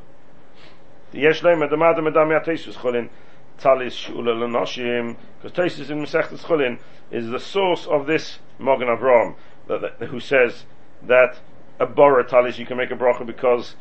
[1.12, 3.10] Yesh leim medam yatesus cholin
[3.58, 6.80] talis shula l'noshim, because Tosis in Masechtas Chulin
[7.12, 9.36] is the source of this Magen Avram,
[10.08, 10.66] who says
[11.04, 11.40] that
[11.80, 13.76] a bora talis you can make a bracha because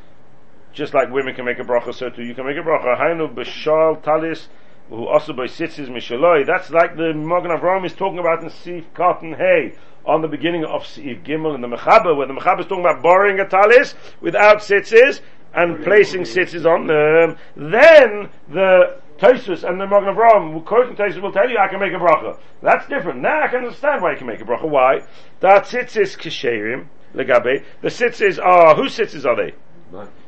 [0.73, 2.99] just like women can make a bracha, so too you can make a bracha.
[2.99, 4.49] Hainu b'shal talis
[4.89, 6.47] who also by sitzes mishaloi.
[6.47, 10.65] That's like the Magen Avram is talking about in Sif Cotton Hay on the beginning
[10.65, 13.95] of Sif Gimel in the Mechaber, where the Mechaber is talking about borrowing a talis
[14.21, 15.21] without sitzes
[15.55, 17.37] and placing sitzes on them.
[17.55, 21.93] Then the Tosus and the Magen Avraham, quoting Tosus, will tell you I can make
[21.93, 22.41] a bracha.
[22.61, 23.21] That's different.
[23.21, 24.69] Now I can understand why you can make a bracha.
[24.69, 25.03] Why?
[25.39, 27.65] That tzitzis kisherim legabe.
[27.83, 29.55] The tzitzis are whose tzitzis are they?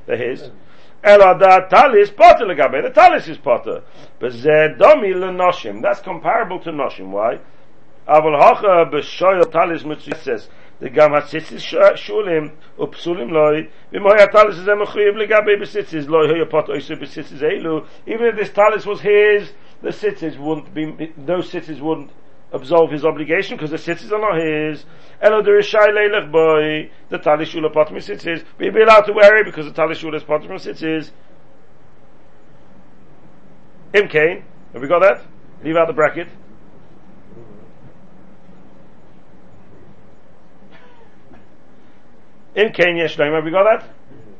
[0.07, 0.49] They're his.
[1.03, 2.85] Ela da talis potter legabe.
[2.85, 3.83] The talis is potter.
[4.21, 4.31] But
[4.79, 5.83] domi lenoshim.
[5.83, 7.11] That's comparable to noshim.
[7.11, 7.41] Why?
[8.07, 10.41] Aval hacha b'shoyel talis mitzvah
[10.85, 11.65] the gam hatzitzis
[11.97, 17.87] shulim upsulim loy v'moy hatalis is emechuyev legabe besitzis loy hoya pot oisu besitzis elu
[18.07, 22.11] even if this talis was his the sitzis wouldn't be those sitzis wouldn't
[22.53, 24.85] absolve his obligation because the sitzis are not his.
[25.23, 29.39] elo der shai leilech boy the talis shula pot sitzis be be allowed to wear
[29.39, 31.13] it because the talis shula is pot sitzis
[33.95, 34.45] im kain
[34.75, 35.25] have we got that?
[35.63, 36.29] Leave out the bracket
[42.55, 43.91] Im kein yesh loima, we got that?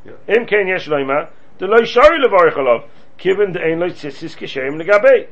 [0.05, 0.37] Yeah.
[0.37, 2.85] Im kein yesh loima, the loy shari levarich alav,
[3.19, 5.29] kiven de ein loy tzitzis kishem legabei.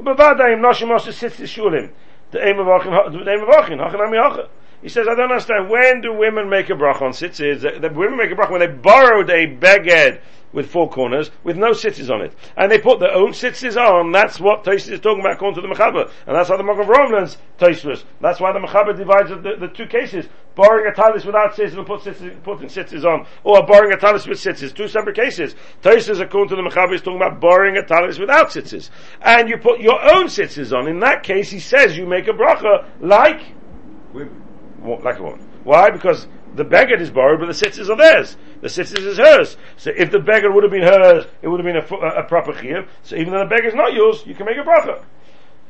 [0.00, 1.90] Bevada im noshim osu tzitzis shulim,
[2.30, 4.48] the aim of achin, the aim of achin, achin ami achin.
[4.80, 7.60] He says, I don't understand, when do women make a bracha on tzitzis?
[7.60, 10.20] The, the women make a bracha when they borrowed a beged
[10.52, 12.34] with four corners with no sitters on it.
[12.56, 14.12] And they put their own sitters on.
[14.12, 16.10] That's what Tosis is talking about according to the Mechaber.
[16.26, 18.04] And that's how the Magen Avraham learns Tosis.
[18.20, 20.28] That's why the Mechaber divides the, the, two cases.
[20.54, 23.26] Borrowing a talis without sitters and put sitters, putting sitters on.
[23.44, 24.72] Or borrowing a talis with sitters.
[24.72, 25.54] Two separate cases.
[25.82, 28.90] Tosis according to the Mechaber is talking about borrowing a talis without sitters.
[29.20, 30.88] And you put your own sitters on.
[30.88, 33.40] In that case, he says you make a bracha like...
[34.12, 34.42] Women.
[34.82, 35.40] Like a woman.
[35.64, 35.90] Why?
[35.90, 38.36] Because the beggar is borrowed, but the sitters are theirs.
[38.60, 39.56] The sitters is hers.
[39.76, 42.52] So if the beggar would have been hers, it would have been a, a, proper
[42.52, 42.88] chiyuv.
[43.02, 45.04] So even though the beggar is not yours, you can make a bracha.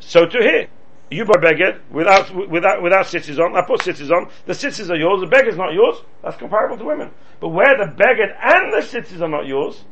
[0.01, 0.68] So to here,
[1.11, 3.57] you buy beggar without without without sitters on.
[3.57, 4.31] I put sitters on.
[4.46, 5.20] The sitters are yours.
[5.20, 5.96] The beggar is not yours.
[6.22, 7.11] That's comparable to women.
[7.40, 9.85] But where the beggar and the sitters are not yours,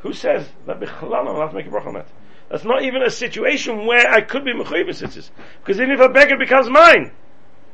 [0.00, 2.08] who says that bichlal i have to make a bracha on that?
[2.50, 5.30] That's not even a situation where I could be mechuyev sitters.
[5.60, 7.12] Because even if a beggar becomes mine,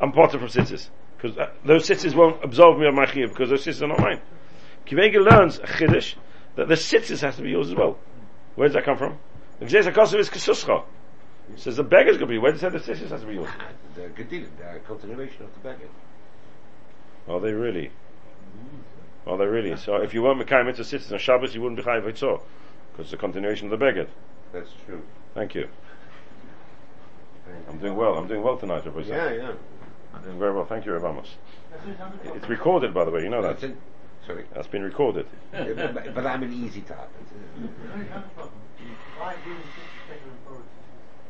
[0.01, 3.51] I'm part of sitters because uh, those sitters won't absolve me of my chiyuv because
[3.51, 4.21] those sitters are not mine.
[4.87, 6.15] Kivega learns a chiddush
[6.57, 7.99] that the sitters has to be yours as well.
[8.55, 9.19] Where does that come from?
[9.59, 10.85] The Gzes HaKosav is Kesuscha.
[11.57, 12.39] Says the beggar's going to be.
[12.39, 13.51] Where does say the sitters has to be yours?
[13.95, 15.89] The Gedilim, the continuation of the beggar.
[17.29, 17.91] Are they really?
[19.27, 19.77] Are they really?
[19.77, 22.05] So if you weren't Mekayim into sitters on Shabbos, you wouldn't be Chayiv.
[22.05, 22.41] Because
[22.99, 24.07] it's a continuation of the beggar.
[24.53, 25.03] That's true.
[25.35, 25.69] Thank you.
[27.69, 28.15] I'm doing well.
[28.15, 29.03] I'm doing well tonight, Rabbi.
[29.03, 29.53] Yeah, yeah.
[30.25, 31.37] Doing very well, thank you, Amos.
[32.35, 33.61] It's recorded, by the way, you know that.
[34.27, 34.45] Sorry.
[34.55, 35.27] That's been recorded.
[35.51, 37.09] but, but, I'm an easy target.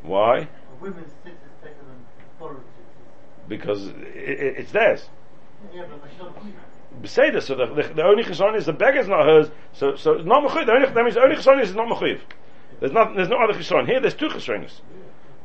[0.03, 0.49] Why?
[0.81, 2.57] Women's better than
[3.49, 3.95] because i i
[4.61, 5.09] it's theirs.
[5.75, 6.19] Yeah, but she's
[7.35, 10.25] not so the, the, the only chesron is the beggar's not hers, so, so it's
[10.25, 12.21] not mechuyev, the only, that means the only chesron is not mechuyev.
[12.81, 13.87] There's not, there's no other chesron.
[13.87, 14.81] Here there's two chesronis.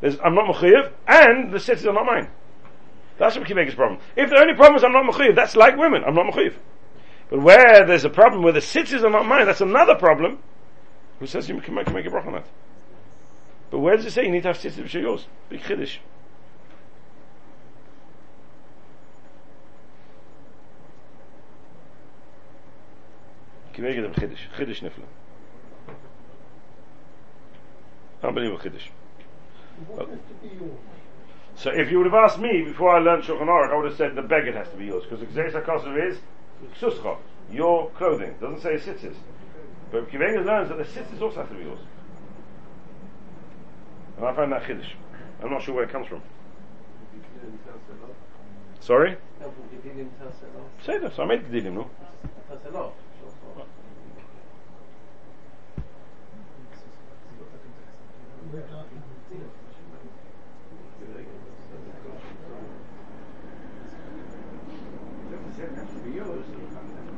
[0.01, 2.29] There's, I'm not mechuyev, and the cities are not mine.
[3.17, 3.99] That's Kivega's problem.
[4.15, 6.55] If the only problem is I'm not mechuyev, that's like women, I'm not mechuyev.
[7.29, 10.39] But where there's a problem where the cities are not mine, that's another problem.
[11.19, 12.47] Who says you can make, make a bracha on that?
[13.71, 15.27] But where does it say you need to have cities which are yours?
[15.49, 15.61] Big.
[23.75, 24.47] Kivega dem chiddush.
[24.57, 25.03] Chiddush nifla.
[28.23, 28.89] Unbelievable chiddush.
[31.55, 33.97] So if you would have asked me before I learned Shulchan Aruch, I would have
[33.97, 36.17] said the beggar has to be yours because the Gzeis HaKosov is
[36.79, 37.17] ksuscha,
[37.51, 38.29] your clothing.
[38.29, 39.15] It doesn't say sitzis.
[39.91, 41.79] But Kivega learns that the sitzis also have to be yours.
[44.17, 44.91] And I find that chiddush.
[45.41, 46.21] I'm not sure where it comes from.
[48.79, 49.17] Sorry?
[50.85, 51.15] Say that.
[51.15, 51.89] So I made the dilim, no?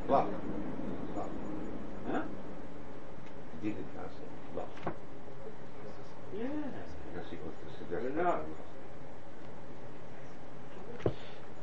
[0.08, 0.28] Lock.
[1.16, 1.30] Lock.
[2.10, 2.22] Huh?
[3.62, 4.24] Didn't answer.
[4.56, 4.70] Lock.
[6.38, 6.46] Yeah.
[7.14, 8.46] Because he was to suggest But.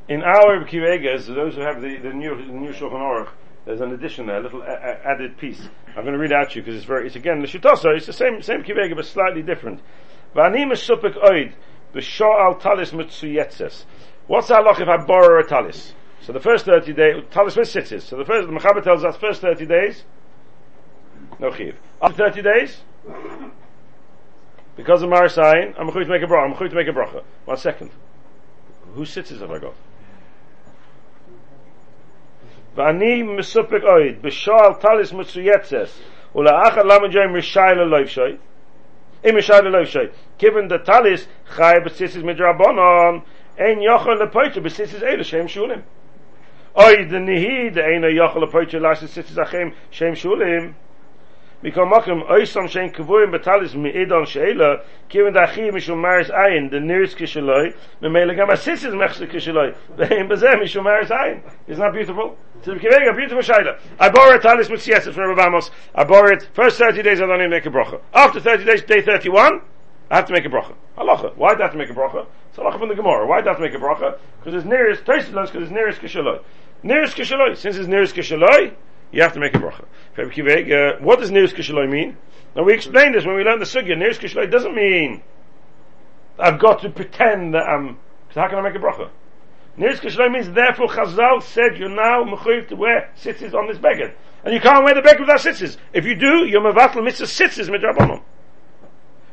[0.07, 3.29] In our Kivegas, those who have the, the new the new Shulchan Aruch,
[3.65, 5.67] there's an addition there, a little a, a- added piece.
[5.97, 7.97] I'm going to read out to you because it's very, it's again the Shitasa.
[7.97, 9.81] It's the same same Kivega but slightly different.
[10.35, 11.53] V'ani mesupik oid
[11.95, 13.85] b'shor al talis mitzuyetzes.
[14.27, 15.94] What's our loch if I borrow a talis?
[16.22, 18.04] So the first 30 days, talis with sitters.
[18.04, 20.04] So the first, the Mechaber tells us first 30 days,
[21.38, 21.76] no chiv.
[22.02, 22.80] After 30 days,
[24.76, 26.44] because of Marisayin, I'm going to make a bracha.
[26.44, 27.22] I'm going to make a bracha.
[27.44, 27.90] One second.
[28.94, 29.74] Whose sitters have I got?
[32.74, 36.02] ואני מסופק אויד, בשועל טליס מצויצס,
[36.34, 38.36] ולאחר למה ג'וי משי ללויפשוי,
[39.24, 40.06] אם משי ללויפשוי,
[40.38, 43.20] כיוון דה טליס חי בסיסיס מדרבנון,
[43.58, 45.80] אין יוכל לפויטר בסיסיס אלה שהם שולים.
[46.77, 50.73] Oy the nihi the ein a approach sit is achem shem shulim.
[51.63, 56.29] Mikom makom oy some shen kvoim betalis mi edon shela kiven da achi mishum maris
[56.29, 61.09] ein the nearest kishloi me mele gam sit is mechse kishloi vein bezem mishum maris
[61.11, 65.33] ein is not beautiful so we a beautiful shela I borrowed talis mit siaset from
[65.33, 65.61] Rabbi
[65.95, 69.61] I borrowed first 30 days I don't make a bracha after 30 days day 31
[70.11, 70.75] I have to make a bracha.
[70.97, 71.35] Halacha.
[71.35, 72.27] Why do I have to make a bracha?
[72.49, 73.25] It's halacha from the Gemara.
[73.25, 74.19] Why do I have to make a bracha?
[74.39, 75.99] Because it's nearest because it's nearest
[76.85, 77.57] Nearest Kishaloi.
[77.57, 78.75] Since it's nearest Kishaloi,
[79.11, 79.85] you have to make a bracha.
[80.15, 82.15] Kivega, uh, what does nearest Kishaloi mean?
[82.55, 83.97] Now we explained this when we learned the Sugya.
[83.97, 85.23] Nearest Kishaloi doesn't mean
[86.37, 87.97] I've got to pretend that I'm,
[88.31, 89.09] so how can I make a bracha?
[89.75, 94.13] Nearest Kishaloi means therefore Chazal said you're now mechuyev to wear sitzes on this beggar.
[94.43, 95.77] And you can't wear the beggar without sitzes.
[95.91, 98.21] If you do, you're mevatel mitzvah sitzes midrabanon.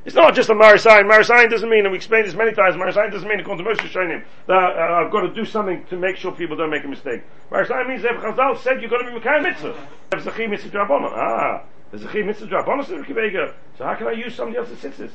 [0.04, 1.08] It's not just a marisayin.
[1.08, 3.88] Marisayin doesn't mean, and we explained this many times, marisayin doesn't mean, according to Moshe
[3.88, 6.88] Shonim, that uh, I've got to do something to make sure people don't make a
[6.88, 7.22] mistake.
[7.50, 9.76] Marisayin means that Chazal said you've got to be Mekayim mitzvah.
[10.10, 11.12] Chi mitzvah drabanon.
[11.14, 11.62] Ah,
[11.92, 13.54] chi mitzvah Rabbi Kivega.
[13.78, 15.12] So how can I use somebody else's sitzes?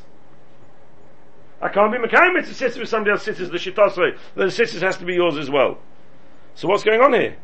[1.61, 4.17] I can't be Mekayim mitzvah sitzes with somebody else's sitzes, the shitasoi.
[4.35, 5.79] The sitzes has to be yours as well.
[6.55, 7.35] So what's going on here?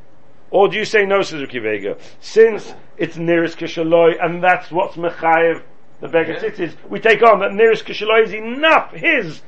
[0.50, 2.00] Or do you say no, says Rabbi Kivega?
[2.22, 5.64] Since it's nearest Kishaloi, and that's what's Mechayev,
[6.04, 9.42] the beggar tzitzis, we take on that nearest Kishaloi is enough, his,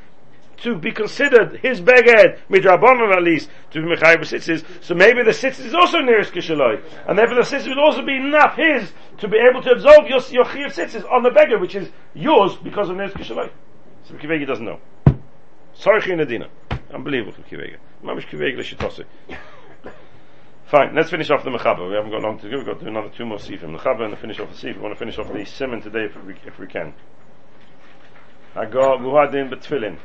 [0.64, 4.64] to be considered his beged, midrabanon at least, to be Mechayev tzitzis.
[4.82, 8.16] So maybe the tzitzis is also nearest Kishaloi, and therefore the tzitzis will also be
[8.16, 11.76] enough his to be able to absolve your, your chiv tzitzis on the beggar, which
[11.76, 13.52] is yours because of nearest Kishaloi.
[14.06, 14.80] So Kivega doesn't know.
[15.74, 16.48] Sorry, Chinadina.
[16.94, 17.76] Unbelievable, Kivega.
[18.02, 19.04] Mamish Kivega l'shitose.
[20.68, 21.88] Fine, let's finish off the Mechaber.
[21.88, 22.58] We haven't got long to go.
[22.58, 23.78] We've got to do another two more Sifim.
[23.78, 24.76] Mechaber and to finish off the Sif.
[24.76, 26.96] We want to finish off the Simon today if we, if we can.
[28.56, 30.00] Hagar Buhadin Betfilin.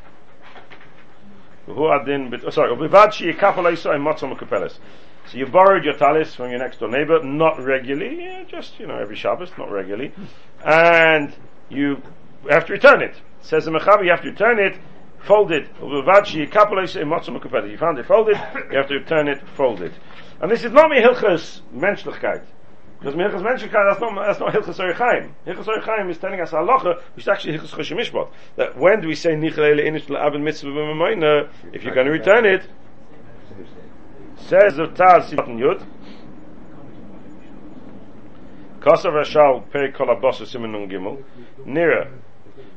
[1.67, 2.45] Buhadin Bet...
[2.45, 2.77] Oh, sorry.
[2.77, 4.79] Ubivad Shi Yikafal Isa and.
[5.27, 8.87] So you borrowed your talis from your next door neighbor, not regularly, yeah, just, you
[8.87, 10.13] know, every Shabbos, not regularly.
[10.65, 11.33] And
[11.69, 12.03] you
[12.49, 13.15] have to return it.
[13.43, 14.79] Says the Mechaber, you have to return it
[15.21, 15.69] folded.
[15.81, 16.03] You
[17.79, 18.37] found it folded,
[18.71, 19.93] you have to return it folded.
[20.41, 22.45] And this is not Mehilchas Menschlichkeit.
[22.99, 25.35] Because Mehilchas Menschlichkeit, that's not, that's not Hilchas Orach Chaim.
[25.47, 28.29] Hilchas Orach Chaim is telling us halacha, which is actually Hilchas Choshen Mishpat.
[28.57, 32.47] That when do we say Nichalele Inish L'Abed Mitzvah B'Mamayna, if you're going to return
[32.47, 32.67] it,
[34.37, 35.87] says the Taz Sivan Yud,
[38.81, 41.23] Kosav Rashal Pei Kol Abosu Simen Nun Gimel,
[41.67, 42.11] Nira,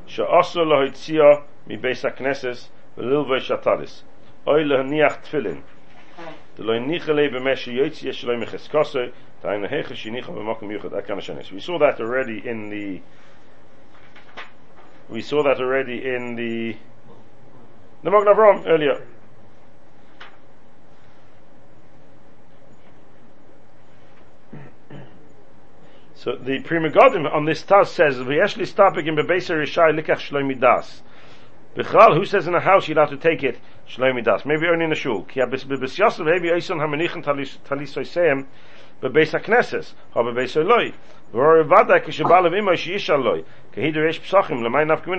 [0.06, 4.02] Sha'osu Lohitzia Mi Beis HaKnesses, V'Lilvei Shatalis.
[4.46, 5.62] oy lehniach tfilin.
[6.56, 6.78] We saw
[11.78, 13.00] that already in the,
[15.08, 16.76] we saw that already in the,
[18.04, 19.04] the Magen Avram earlier.
[26.14, 30.20] So the Pri Megadim on this Taz says, we "V'yesh stapik in bebeser rishai likach
[30.20, 30.56] shloimi
[31.74, 33.58] das." Bichlal, who says in a house you'd have to take it
[33.88, 34.44] shloimi das?
[34.44, 35.24] Maybe only in a shul.
[35.24, 37.58] Ki b'bis yosef maybe oison hamenichin talis
[37.96, 38.46] oiseim
[39.02, 40.92] bebeis hakneses ha bebeis eloi.
[41.32, 42.00] V'or vada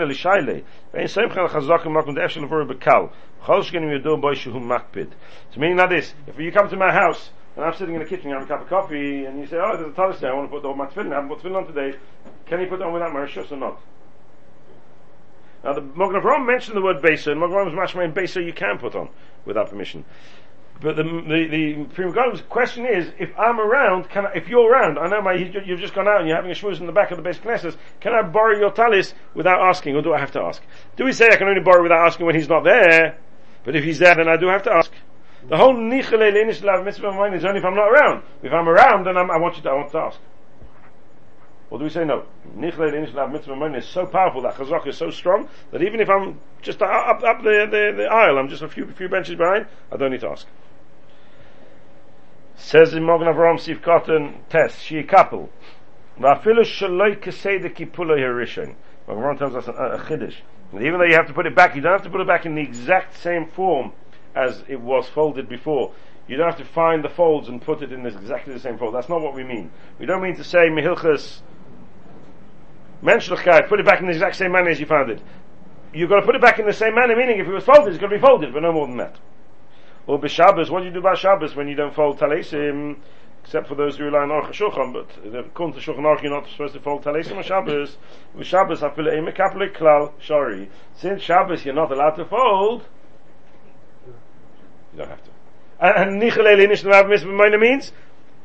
[0.06, 0.64] lishayle.
[0.94, 3.12] Vein makum de'efshel v'or bekal.
[3.46, 5.12] Boy shehu makpid.
[5.52, 8.08] So meaning that is, if you come to my house and I'm sitting in the
[8.08, 10.32] kitchen having a cup of coffee, and you say, "Oh, there's a talis there.
[10.32, 11.12] I want to put on my tefillin.
[11.12, 11.98] I haven't put tefillin on today.
[12.48, 13.80] Can you put on without my rishus or not?"
[15.66, 18.78] Now, the Mogen Avram mentioned the word besa, and Mogen Avram's mashmain besa you can
[18.78, 19.10] put on
[19.46, 20.06] without permission.
[20.80, 25.00] But the the the Prima question is, if I'm around, can I, if you're around,
[25.00, 27.10] I know my you've just gone out and you're having a shmooze in the back
[27.10, 30.32] of the base knesses, can I borrow your talis without asking, or do I have
[30.34, 30.62] to ask?
[30.98, 33.18] Do we say I can only borrow without asking when he's not there?
[33.64, 34.92] But if he's there, then I do have to ask.
[35.50, 38.24] The whole nichele leinish lav mitzvah of is only if I'm not around.
[38.44, 40.20] If I'm around, then I'm, I want you to, I want to ask.
[41.76, 42.24] Or do we say no?
[42.56, 46.10] Nichele leinish lav mitzvah is so powerful, that chazak is so strong, that even if
[46.10, 49.66] I'm just up, up the, the, the aisle, I'm just a few, few benches behind,
[49.92, 50.48] I don't need to ask.
[52.56, 55.50] Says in Mogen Avram Sif Cotton Test, she a couple.
[56.18, 58.76] Vafilu shaloi keseda kipula hirishon.
[59.10, 60.36] Avram tells us a, chiddush.
[60.76, 62.46] Even though you have to put it back, you don't have to put it back
[62.46, 63.92] in the exact same form
[64.34, 65.92] as it was folded before.
[66.28, 68.96] You don't have to find the folds and put it in exactly the same fold.
[68.96, 69.72] That's not what we mean.
[70.00, 71.42] We don't mean to say mehilchas
[73.04, 75.22] menschlichkeit, put it back in the exact same manner as you found it.
[75.94, 77.90] You've got to put it back in the same manner, meaning if it was folded,
[77.90, 79.16] it's going to be folded, but no more than that.
[80.08, 82.98] Or b'Shabbos, what do you do by Shabbos when you don't fold talesim?
[83.44, 85.08] Except for those who rely on Aruch Shulchan, but
[85.46, 87.98] according to Shulchan Aruch, you're not supposed to fold talesim on Shabbos.
[88.34, 90.70] With Shabbos, I feel a kapelik klal shari.
[90.96, 92.84] Since Shabbos, you're not allowed to fold.
[94.94, 95.30] You don't have to.
[95.80, 97.92] And Nichalei Linish Lamav Mitzvah means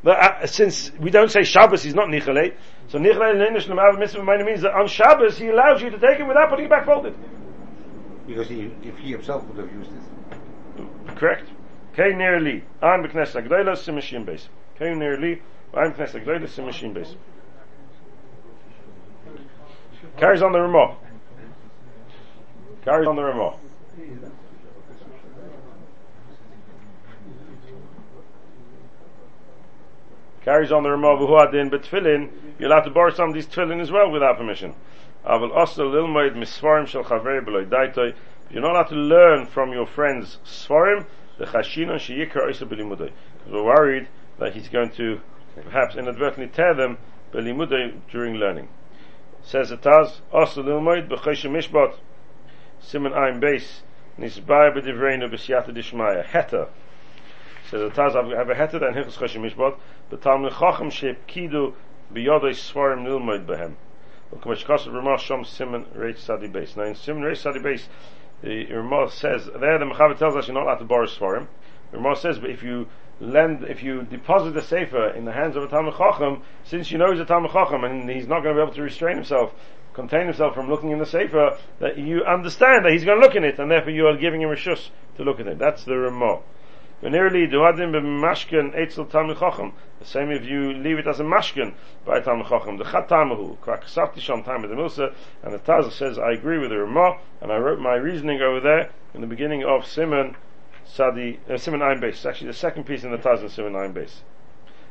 [0.03, 2.55] that uh, since we don't say Shabbos he's not Nichalei,
[2.91, 6.25] so Nichalei Linish Lamav Mitzvah means that on Shabbos he allows you to take it
[6.25, 7.15] without putting it back folded.
[8.27, 11.17] Because he, if he himself would have used it.
[11.17, 11.49] Correct.
[11.95, 12.65] Kei nearly.
[12.83, 14.49] I'm Beknes Agdoila Simashim base.
[14.77, 15.41] Kei nearly.
[15.73, 17.15] I'm Beknes Agdoila Simashim base.
[20.17, 20.97] Carries on the Ramah.
[22.85, 23.57] Carries on the Ramah.
[30.51, 33.81] Carries on the Ramah V'huadin, but tefillin, you're allowed to borrow some of these tefillin
[33.81, 34.75] as well without permission.
[35.25, 38.17] Aval osel lilmoid misvarim shel chaveri beloy daitoi.
[38.51, 41.07] You're not allowed to learn from your friends svarim
[41.39, 43.13] the chashina sheyikar oisa belimudoi.
[43.39, 44.09] Because we're worried
[44.41, 45.21] that he's going to
[45.55, 46.99] perhaps inadvertently tear them
[47.33, 48.67] belimudoi during learning.
[49.43, 51.95] Says the Taz, osel lilmoid b'Choshen Mishpat
[52.83, 53.83] siman ayin beis
[54.19, 56.71] nisbaya b'divreinu b'siyata dishmaya heta.
[57.71, 59.79] Says the Taz, have a heta and hilchos Choshen Mishpat
[60.11, 61.73] b'talmud chacham shepkidu
[62.13, 63.77] b'yodoi svarim lilmoid behem.
[64.33, 64.57] Now in
[65.47, 66.49] Simon Reish Sadi
[67.61, 67.89] Base,
[68.43, 71.47] the Ramah says there the Mechaber tells us you're not allowed to borrow Svarim.
[71.93, 72.89] Ramah says, but if you
[73.21, 76.99] lend, if you deposit the sefer in the hands of a Talmud Chacham, since you
[76.99, 79.55] know he's a Talmud Chacham and he's not going to be able to restrain himself,
[79.95, 83.37] contain himself from looking in the sefer, that you understand that he's going to look
[83.37, 85.59] in it, and therefore you are giving him a shush to look at it.
[85.59, 86.41] That's the Ramah.
[89.11, 89.73] Talmud.
[90.01, 91.73] The same if you leave it as a mashkin
[92.05, 92.77] by talmud chacham.
[92.77, 95.15] The chat tamahu krakasavti sham time the milsa.
[95.43, 98.61] And the Taz says, I agree with the Ramah, and I wrote my reasoning over
[98.61, 100.37] there in the beginning of Simon
[100.85, 102.17] Sadi uh, Simon Ein Base.
[102.17, 104.23] It's actually the second piece in the Taz in Simon Ein Base.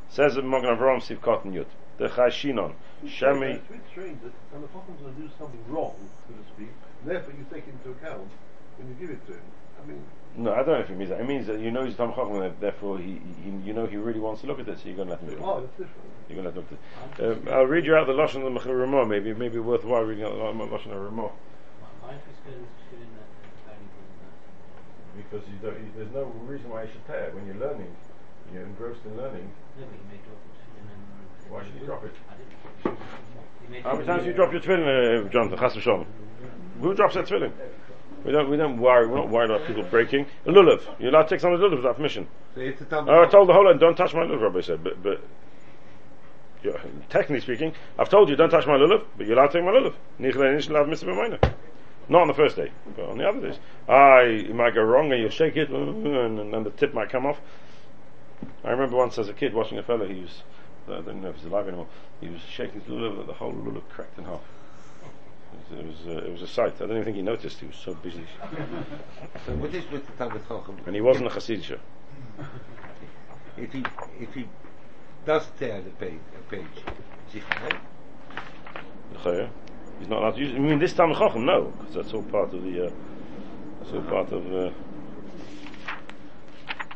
[0.10, 1.68] Says the Mogen Avram Sif Cotton Yud.
[1.98, 2.74] The Chashinon.
[3.06, 3.56] Shemi.
[3.56, 5.96] It's a bit strange that the Chocham's going to do something wrong,
[6.28, 6.70] so to speak,
[7.06, 8.30] therefore you take into account
[8.78, 9.42] when you give it to him.
[9.82, 10.04] I mean,
[10.38, 11.20] No, I don't know if it means that.
[11.20, 14.20] It means that you know he's Talmud Chacham, therefore he, he, you know he really
[14.20, 15.42] wants to look at it, so you're going to let him do it.
[15.42, 16.10] oh, that's different.
[16.30, 17.48] You're going to let him look at it.
[17.48, 20.32] Um, I'll read you out the Lashon of the Ramah, maybe, maybe worthwhile reading out
[20.32, 21.32] the Lashon of Ramah.
[25.18, 27.94] Because you don't, you, there's no reason why you should tear when you're learning.
[28.54, 29.52] You're engrossed in learning.
[31.50, 32.14] Why should you drop it?
[33.84, 35.60] How many times do you drop your tefillin, uh, Jonathan?
[35.60, 36.06] Chas v'shalom.
[36.82, 37.52] Who drops their tefillin?
[38.26, 40.26] We don't, we don't worry, we're not worried about people breaking.
[40.46, 40.84] A lulav.
[41.00, 42.28] You're allowed to take someone's lulav without permission.
[42.54, 44.84] So it's a Talmud I told the whole lot, don't touch my lulav, Rabbi said,
[44.84, 45.22] but, but,
[46.64, 46.74] yeah,
[47.10, 49.72] technically speaking, I've told you, don't touch my lulav, but you're allowed to take my
[49.72, 49.94] lulav.
[50.20, 51.40] Nichle nish lav mitzvah minor.
[52.10, 53.60] Not on the first day, but on the other days.
[53.88, 57.10] I, you might go wrong and you'll shake it, and, and, and the tip might
[57.10, 57.40] come off.
[58.64, 60.44] I remember once as a kid watching a fellow, he was,
[60.88, 61.88] I don't know if he's alive anymore,
[62.20, 64.42] he was shaking his lulav, the whole lulav cracked in half.
[65.72, 66.76] It was, uh, it was a sight.
[66.76, 67.60] I don't even think he noticed.
[67.60, 68.24] He was so busy,
[69.46, 70.78] So what is with the Talmud Chacham?
[70.86, 71.80] and he wasn't a Hasidisha.
[73.58, 73.84] If he
[74.20, 74.48] if he
[75.26, 76.66] does tear the page, a page,
[77.28, 77.80] is he fine?
[80.00, 80.56] He's not allowed to use it.
[80.56, 82.88] I mean, this time Chacham, no, because that's all part of the.
[82.88, 82.92] Uh,
[83.80, 84.54] that's all part of.
[84.54, 84.72] Uh,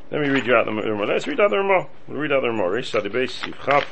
[0.10, 1.06] let me read you out the Ramah.
[1.06, 1.88] Let's read out the Ramah.
[2.08, 2.64] We'll read out the Ramah.
[2.64, 3.86] Reish Sadi Beis Yivchaf.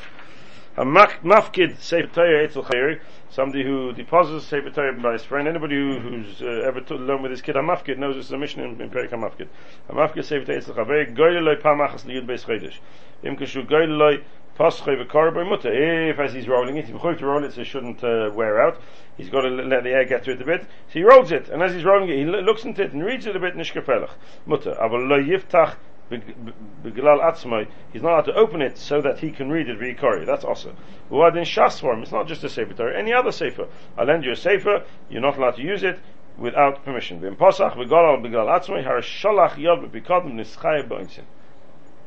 [0.78, 2.99] Mafkid Sefer Torah Eitzel Chayri.
[3.32, 5.47] Somebody who deposits Sefer Torah by his friend.
[5.47, 8.38] Anybody who, who's uh, ever took learned with his kid a mafkid knows it's a
[8.38, 9.47] mission in, in Perik HaMafkid.
[9.88, 11.15] A mafkid Sefer Torah Eitzel Chayri.
[11.15, 12.79] Goyle loy pamachas liyud beis chodesh.
[13.23, 14.21] Im kashu goyle loy
[14.59, 15.71] paschay v'kar by mutter.
[15.71, 18.61] If as he's rolling it, he's going to roll it so it shouldn't uh, wear
[18.61, 18.82] out.
[19.15, 20.63] He's got to let the air get through it a bit.
[20.63, 23.27] So he rolls it, and as he's rolling it, he looks into it and reads
[23.27, 23.55] it a bit.
[23.55, 24.11] Nishkafelach
[24.45, 24.73] mutter.
[24.73, 25.75] Aval lo yiftach
[26.12, 30.26] Beglal Atzmai, he's not allowed to open it so that he can read it v'yikori.
[30.26, 30.76] That's also.
[31.09, 33.68] Uad in Shas form, it's not just a Sefer Torah, any other Sefer.
[33.97, 35.99] I'll lend you a Sefer, you're not allowed to use it
[36.38, 37.22] without permission.
[37.22, 41.24] V'im Pasach v'galal beglal Atzmai, har shalach yod b'pikodim nischai b'oinsin.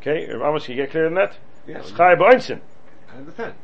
[0.00, 1.38] Okay, Rav Amos, can you get clear on that?
[1.66, 1.78] Yeah.
[1.78, 2.60] Nischai b'oinsin.
[3.12, 3.54] I understand.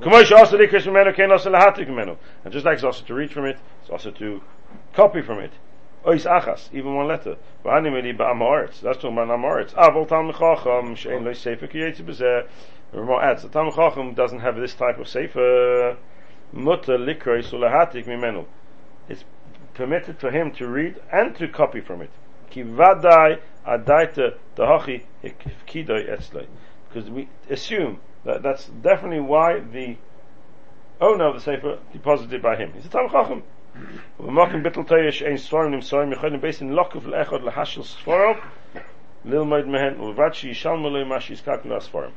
[0.00, 2.16] Kamosh also likrish memenu, ken also lahatik memenu.
[2.44, 4.42] And just like it's also to read from it, it's also to
[4.92, 5.52] copy from it.
[6.06, 6.24] Ois
[6.72, 7.36] even one letter.
[7.64, 9.74] That's amoritz.
[9.74, 10.06] Avol
[13.52, 15.96] tam chacham, doesn't have this type of sefer.
[16.54, 18.44] Mimenu.
[19.08, 19.24] It's
[19.74, 22.10] permitted for him to read and to copy from it.
[22.50, 26.46] Ki vadai adaita dahachi hikidoi etzloi.
[26.88, 29.96] Because we assume that that's definitely why the
[31.00, 32.72] owner of the sefer deposited by him.
[32.74, 33.42] He's a tam chacham.
[34.19, 38.33] ומוקם ביטל תויר שאין ספורם נמצאים יכולים בייסן לוקף לאחד להשל ספורם
[39.25, 42.09] ללמוד מהן ובלבד שישלמו לו מה שיזקק לו הספורם.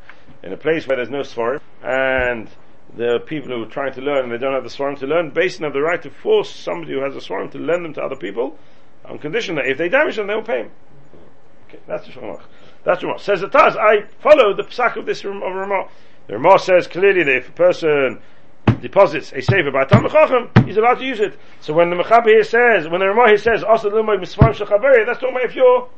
[0.42, 2.49] In a place where there's no sforim and
[2.97, 5.07] there are people who are trying to learn and they don't have the sforim to
[5.07, 7.95] learn, Basin have the right to force somebody who has a sforim to lend them
[7.95, 8.57] to other people
[9.05, 10.70] on condition that if they damage them, they will pay him.
[11.68, 12.47] Okay, that's the Shulchan Aruch.
[12.84, 13.18] That's Ramah.
[13.18, 15.88] Says the Taz, I follow the psak of this Ram- of Ramah.
[16.26, 18.20] The Ramah says clearly that if a person
[18.82, 21.38] deposits a sefer by Tam Chacham, he's allowed to use it.
[21.61, 25.36] So when the Mechaber says, when the Ramah says, Asa Lumay Misfarim Shechaveri, that's talking
[25.36, 25.89] about if you're,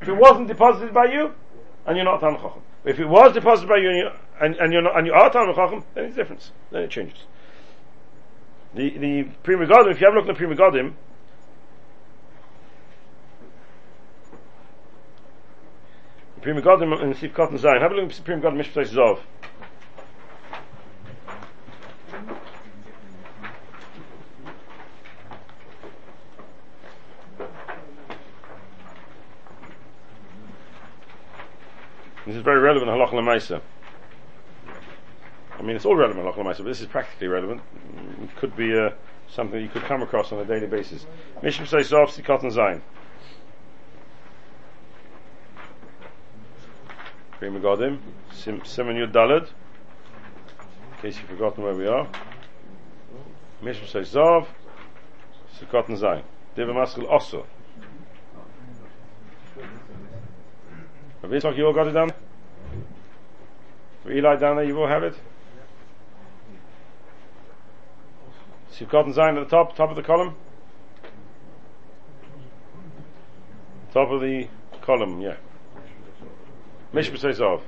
[0.00, 1.32] if it wasn't deposited by you,
[1.86, 2.62] and you're not Tam Chacham.
[2.84, 5.30] If it was deposited by you and, you, and, and you're not, and you are
[5.30, 6.50] Tam Chacham, then it's different.
[6.70, 7.18] Then it changes.
[8.74, 10.94] The, the Pri Megadim, if you have a look at the Pri Megadim,
[16.36, 18.88] the Pri Megadim in Sif Cotton Zion, have a look at the Pri Megadim Mishpah
[18.88, 19.20] Zov.
[32.32, 33.60] This is very relevant in Halach Lemaisa.
[35.58, 37.60] I mean, it's all relevant in Halach Lemaisa, but this is practically relevant.
[38.22, 38.88] It could be uh,
[39.28, 41.04] something you could come across on a daily basis.
[41.42, 42.80] Mishim says Zov Sikot and Zayin.
[47.32, 47.98] Pri Megadim,
[48.32, 49.42] Sim- Simon Yud Dalad.
[49.42, 52.08] In case you've forgotten where we are.
[53.62, 54.46] Mishim says Zov,
[55.60, 56.22] Sikot and Zayin.
[56.56, 57.44] Diva Osso.
[61.22, 62.11] Rav Yitzchak, you all got it down?
[64.12, 65.14] Eli down there, you all have it?
[68.72, 70.34] Sivkot and Zion at the top, top of the column?
[73.92, 74.48] Top of the
[74.80, 75.36] column, yeah.
[76.94, 77.62] Mishpah off.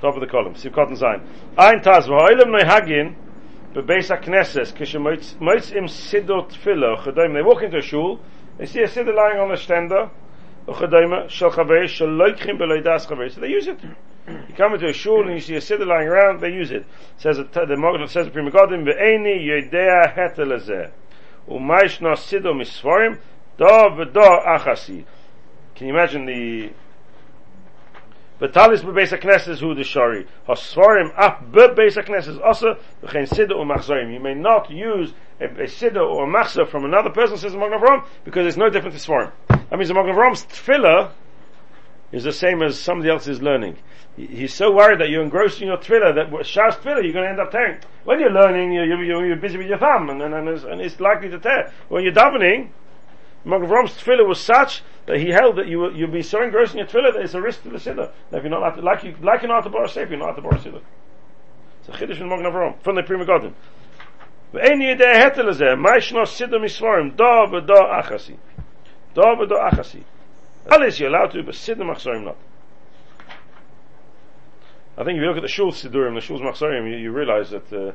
[0.00, 1.28] Top of the column, Sivkot and Zion.
[1.56, 3.16] Ein Taz, v'ho'ilim noi hagin,
[3.72, 8.20] bebeis ha-knesses, kishe moitz im sidot tefillah, chadayim, they walk into a shul,
[8.58, 10.10] they see a siddur lying on a stender,
[10.66, 13.32] Uchadayma shel chaver shel loikchim beloi das chaver.
[13.32, 13.78] So they use it.
[14.28, 16.84] You come into a shul and you see a siddur lying around, they use it.
[17.16, 20.90] Says the Magen says the Pri Megadim ve'eni yodea hetel hazeh.
[21.48, 23.20] U'maish no siddur misvarim
[23.56, 25.04] da v'da achasi.
[25.76, 26.72] Can you imagine the
[28.40, 30.26] Betalis bebeis haknesses hu the shari.
[30.48, 34.12] Hasvarim ap bebeis haknesses also v'chein siddur u'machzarim.
[34.12, 37.58] You may not use a, a siddur or a machzor from another person, says the
[37.58, 39.30] Avram, because it's no different to svarim.
[39.48, 41.12] That means the Magen Avram's tefillah
[42.16, 43.76] is the same as somebody else is learning.
[44.16, 47.30] He's so worried that you're engrossed in your thriller that Shas thriller you're going to
[47.30, 47.78] end up tearing.
[48.04, 51.28] When you're learning, you're, you're, you're busy with your thumb and, and, and, it's, likely
[51.28, 51.72] to tear.
[51.88, 52.70] When you're davening,
[53.44, 56.72] Magen Avram's thriller was such that he held that you will, you'll be so engrossed
[56.72, 58.10] in your thriller that it's a risk to the siddur.
[58.30, 60.42] That if you're not like, you, like you're not to borrow safe, you're not the
[60.42, 60.80] bar siddur.
[61.82, 63.52] So chiddush in Magen Avram from the Pri Megadim.
[64.54, 68.34] ואין ידע ההטל הזה, מה ישנו סידו מספורם, דו ודו אחסי.
[69.14, 70.00] דו ודו אחסי.
[70.70, 72.36] Alles you're allowed to, but siddur machzorim not.
[74.98, 77.50] I think if you look at the shul siddurim, the shul's machzorim, you, you realize
[77.50, 77.92] that uh,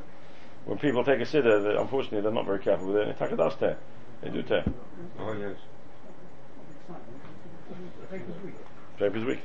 [0.64, 3.18] when people take a siddur, that unfortunately they're not very careful with it.
[3.18, 3.76] They take a dust tear.
[4.22, 4.64] They do tear.
[5.18, 5.56] Oh, yes.
[8.98, 9.40] Paper's weak.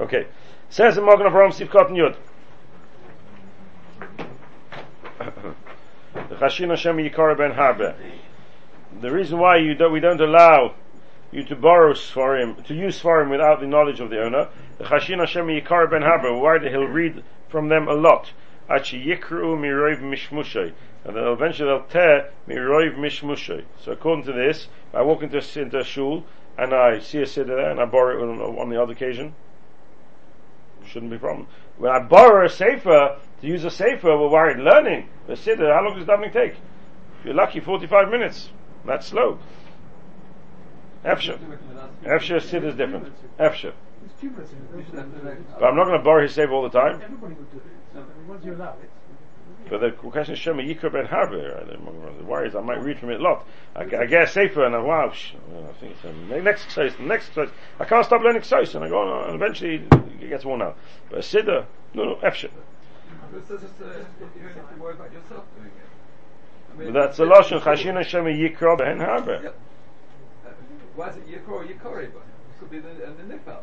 [0.00, 0.26] Okay.
[0.70, 2.16] Says the Morgan of Rome, Sif Cotton Yud.
[6.14, 7.94] the Chashin Hashem Yikara ben Harbe.
[9.00, 10.74] The reason why you don't, we don't allow
[11.34, 15.18] you to borrow Sfarim, to use Sfarim without the knowledge of the owner, the Chashin
[15.18, 18.32] Hashem Yikara ben Harbe, why he'll read from them a lot.
[18.70, 20.72] Achi Yikru Miroiv Mishmushay.
[21.04, 23.64] And then eventually they'll tear Miroiv Mishmushay.
[23.82, 26.24] So according to this, I walk into a, into a shul,
[26.56, 29.34] and I see a siddur there, and I borrow it on, on the other occasion,
[30.86, 31.48] shouldn't be a problem.
[31.78, 35.08] When I borrow a sefer to use a sefer, we're worried learning.
[35.26, 36.52] The siddur, how long does davening take?
[36.52, 38.50] If you're lucky, 45 minutes.
[38.86, 39.38] That's slow.
[41.04, 41.38] Efsher.
[42.04, 43.12] Efsher siddur is different.
[43.38, 43.72] It's.
[45.58, 47.00] But I'm not going to borrow his sefer all the time.
[49.68, 52.18] But the question is Shema Yikra ben Harbe.
[52.18, 53.46] The worries I might read from it a lot.
[53.74, 56.92] I, I get a sefer and I wow, sh- I think it's um, next exercise,
[57.00, 57.54] next exercise.
[57.80, 59.86] I can't stop learning exercise and I go on and eventually
[60.20, 60.76] it gets worn out.
[61.08, 62.18] But a siddur, no, no,
[66.76, 69.52] mean, But that's the Lashon Chashin and Shema Yikra ben Harbe.
[70.96, 72.08] Why is it Yikor Yikori?
[72.12, 73.58] But it could be the, uh, the Nifal.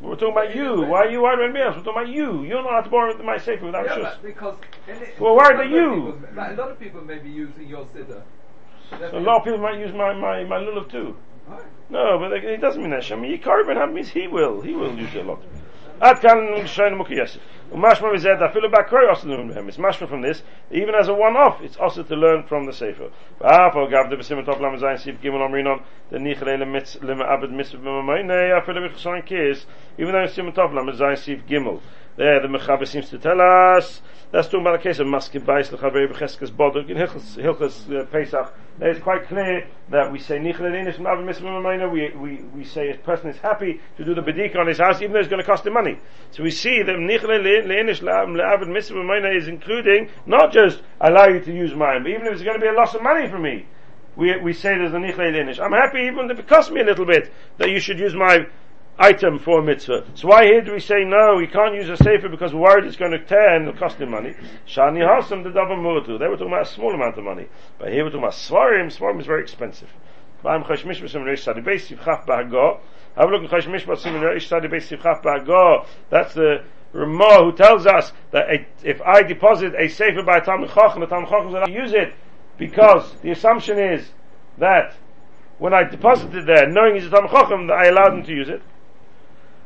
[0.00, 0.82] We're talking about you.
[0.82, 1.76] Why are you worried about me else?
[1.76, 2.42] We're talking about you.
[2.44, 4.22] You're not allowed to borrow my sefer without Yeah, shus.
[4.22, 4.56] because
[4.88, 6.12] in it, Well, why are they a lot of you?
[6.12, 8.22] people- but A lot of people may be using your siddur.
[8.90, 11.16] So a lot of people might use my, my, my lulav too.
[11.48, 11.62] Right.
[11.90, 13.04] No, but it doesn't mean that.
[13.04, 14.60] Shema Yikra ben Harbe means he will.
[14.60, 15.42] He will use it a lot.
[15.99, 17.39] עד כאן שיינו מוקי יסף.
[17.71, 19.67] ומשמע מזה, אפילו בהקרוי עושה ללמוד מהם.
[19.69, 23.09] It's משמע from this, even as a one-off, it's also to learn from the Sefer.
[23.41, 25.79] ואף על גב דבסימן טוב למה זין סיף גימל אומרינון,
[26.11, 26.55] דניחלה
[27.01, 29.67] למעבד מצווה בממייני, אפילו בחסון כיס,
[29.99, 31.77] even though it's Simon Tov Lamed Zayin Sif Gimel.
[32.16, 34.00] There, the Mechaber seems to tell us
[34.30, 38.52] that's talking about a case of Maskim Bais Lechavei Becheskes Boduk in Hilchas, uh, Pesach.
[38.80, 41.90] It's quite clear that we say Nichel Elinish from Avim Mitzvah Mamayna.
[41.90, 45.00] We we we say a person is happy to do the bedika on his house,
[45.02, 45.98] even though it's going to cost him money.
[46.32, 51.40] So we see that Nichel Elinish Le'avim Mitzvah Mamayna is including not just allow you
[51.40, 53.38] to use mine, but even if it's going to be a loss of money for
[53.38, 53.66] me.
[54.16, 55.58] We, we say there's a nichle linish.
[55.58, 58.46] I'm happy even if it costs me a little bit that you should use my
[58.98, 60.04] item for mitzvah.
[60.14, 62.84] So why here do we say no, we can't use a sefer because we're worried
[62.84, 64.34] it's going to tear and it'll cost him money?
[64.66, 66.18] Shani Hasam the Davam Muratu.
[66.18, 67.46] They were talking about a small amount of money.
[67.78, 68.86] But here we're talking about Svarim.
[68.86, 69.88] Svarim is very expensive.
[70.44, 70.64] Have a
[73.30, 73.42] look
[75.22, 75.86] Ba'ago.
[76.10, 78.46] That's the Ramah who tells us that
[78.82, 81.92] if I deposit a sefer by a Talmud Chacham, the Talmud is allowed to use
[81.92, 82.14] it
[82.58, 84.10] because the assumption is
[84.58, 84.94] that
[85.58, 88.62] when I deposited there, knowing he's a Talmud that I allowed him to use it.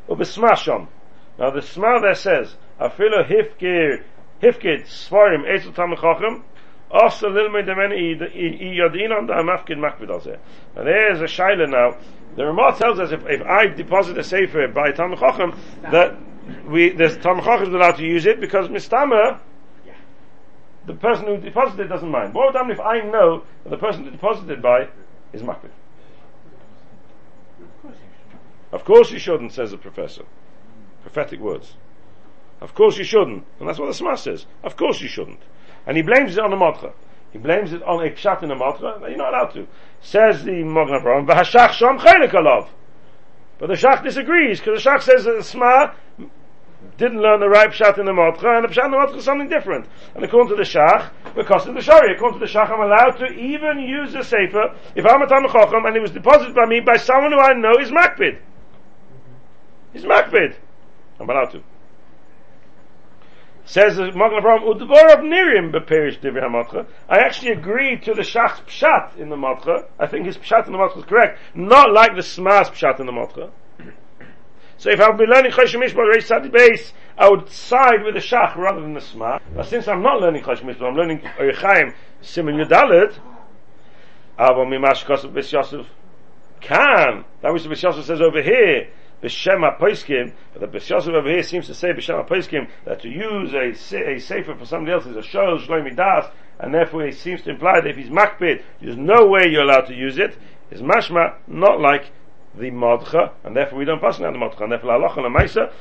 [0.09, 4.04] Now the Sma there says, Afilo hifkir,
[4.42, 6.44] hifkid svarim ezel Talmud Chacham,
[6.90, 10.09] also lilmei demen i yodin on the amafkid makbid.
[10.76, 11.98] Now there's a shaila now.
[12.36, 16.16] The Ramah tells us if, if I deposit a sefer by Talmud Chacham, that
[16.66, 19.40] we, the Talmud Chacham is allowed to use it because Mistama,
[20.86, 22.32] the person who deposited doesn't mind.
[22.32, 24.88] What would happen if I know that the person who deposited by
[25.32, 25.70] is makbid?
[28.72, 30.24] Of course you shouldn't, says the professor.
[31.02, 31.74] Prophetic words.
[32.60, 33.44] Of course you shouldn't.
[33.58, 34.46] And that's what the Sma says.
[34.62, 35.40] Of course you shouldn't.
[35.86, 36.92] And he blames it on the Modcha.
[37.32, 39.00] He blames it on a pshat in the Modcha.
[39.08, 39.66] You're not allowed to.
[40.00, 42.68] Says the Mogen V'hashach sham chaylik.
[43.58, 45.92] But the Shach disagrees, because the Shach says that the Sma
[46.96, 49.24] didn't learn the right pshat in the Modcha, and the pshat in the Modcha is
[49.24, 49.86] something different.
[50.14, 53.18] And according to the Shach, because of the Shari, according to the Shach, I'm allowed
[53.18, 56.66] to even use the Sefer if I'm a Talmud Chacham and it was deposited by
[56.66, 58.38] me by someone who I know is Makbid.
[59.93, 60.57] He's makbid.
[61.20, 61.62] I'm allowed to.
[63.64, 66.86] Says the Magen Avraham, of Nirim beperish Divrei HaMatcha.
[67.07, 69.84] I actually agree to the Shach's pshat in the Matcha.
[69.99, 71.39] I think his pshat in the Matcha is correct.
[71.55, 73.51] Not like the Smas pshat in the Matcha.
[74.78, 78.14] So if I would be learning Choshen Mishpat Reish Sadi Beis, I would side with
[78.14, 79.39] the Shach rather than the Sma.
[79.55, 83.18] But since I'm not learning Choshen Mishpat, I'm learning Orach Chaim Simon Yudalit,
[84.39, 85.86] Avo Mimash Kosov Bes Yosef
[86.62, 87.24] can.
[87.43, 88.89] That which the Yosef says over here,
[89.22, 93.08] B'Shem HaPoiskim, but the Bes Yosef over here seems to say B'Shem HaPoiskim that to
[93.08, 97.12] use a, a sefer for somebody else is a shol shloimi das, and therefore he
[97.12, 100.36] seems to imply that if he's makbid, there's no way you're allowed to use it.
[100.70, 102.12] Is mashma not like
[102.54, 105.72] the modcha, and therefore we don't pass on the modcha, and therefore halacha lemaisa.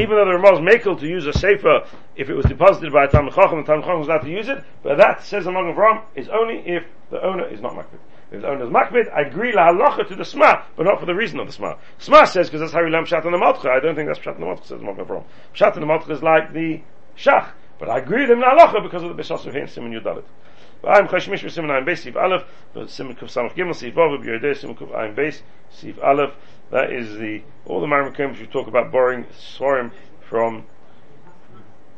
[0.00, 1.84] even though the Ramaz Makel to use a sefer
[2.16, 4.48] if it was deposited by a Talmud Chacham, the Talmud Chacham was allowed to use
[4.48, 7.98] it, but that, says the Magen Avram, is only if the owner is not makbid.
[8.30, 11.06] If the owner is makbid, I agree la halacha to the Sma, but not for
[11.06, 11.76] the reason of the Sma.
[11.98, 14.18] Sma says, because that's how we learn Pshat in the Malcha, I don't think that's
[14.18, 15.24] Pshat in the Malcha, says the Avram.
[15.54, 16.82] Pshat in the Malcha is like the
[17.16, 19.92] Shach, but I agree with him la halacha because of the Besos of Hein Simon
[19.92, 20.24] Yudalit.
[20.84, 22.44] I'm Choshen Mishpat Simon Ayin Beis Sif Aleph,
[22.88, 26.34] Simon Kuf Samach Gimel Sif Vav B'Yerdei Simon Kuf Ayin Beis Sif Aleph.
[26.70, 29.90] That is the all the Marmakim which we talk about borrowing Svarim
[30.28, 30.66] from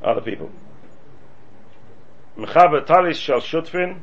[0.02, 0.50] other people.
[2.38, 4.00] Mechaber Talis Shal Shutfin,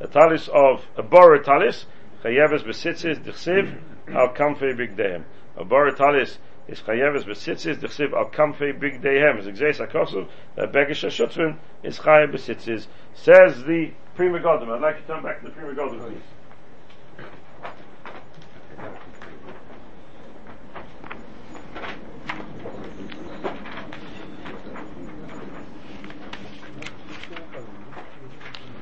[0.00, 1.86] a talis of a borrowed talis,
[2.24, 3.80] Chayeves Besitzis Dichsiv
[4.14, 5.24] Al Kamfei Bigdeim.
[5.56, 6.38] A borrowed talis
[6.70, 11.98] is chayeves besitzis dechsiv al kamfei big dehem is exes akosov that begish shutzvin is
[11.98, 14.68] chayev besitzis says the Pri Megadim.
[14.70, 16.39] I'd like to turn back to the Pri Megadim, please.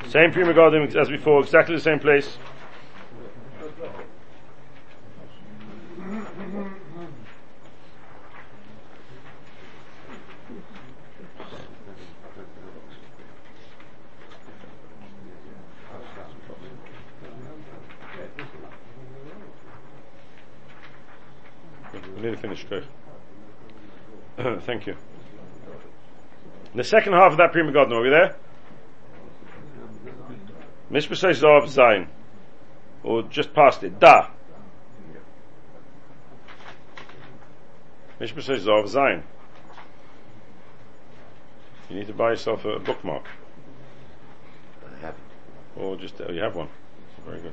[0.08, 2.38] Same Pri Megadim as before, exactly the same place.
[22.18, 22.86] We.
[24.62, 24.96] Thank you.
[26.74, 28.36] The second half of that Pri Megadim, are we there?
[30.90, 32.08] Mishpah Zav Zayin.
[33.02, 33.98] Or just past it.
[34.00, 34.28] Da.
[38.20, 39.22] Mishpah Zav Zayin.
[41.90, 43.24] You need to buy yourself a, a bookmark.
[44.84, 45.80] I have it.
[45.80, 46.68] Or just, oh, you have one.
[47.26, 47.52] Very good.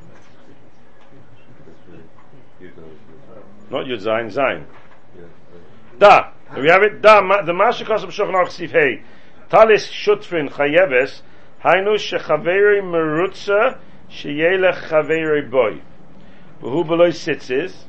[3.69, 4.65] Not Yud Zayin, Zayin.
[5.99, 6.31] Da.
[6.53, 7.01] Do we have it?
[7.01, 7.41] Da.
[7.43, 9.03] The Masha Kosov Shulchan Aruch Sif Hey.
[9.49, 11.21] Talis Shutfin Chayeves.
[11.65, 15.81] Shechaveri Merutza Sheyelech Chaveri Boy.
[16.61, 17.85] Who below sitzes.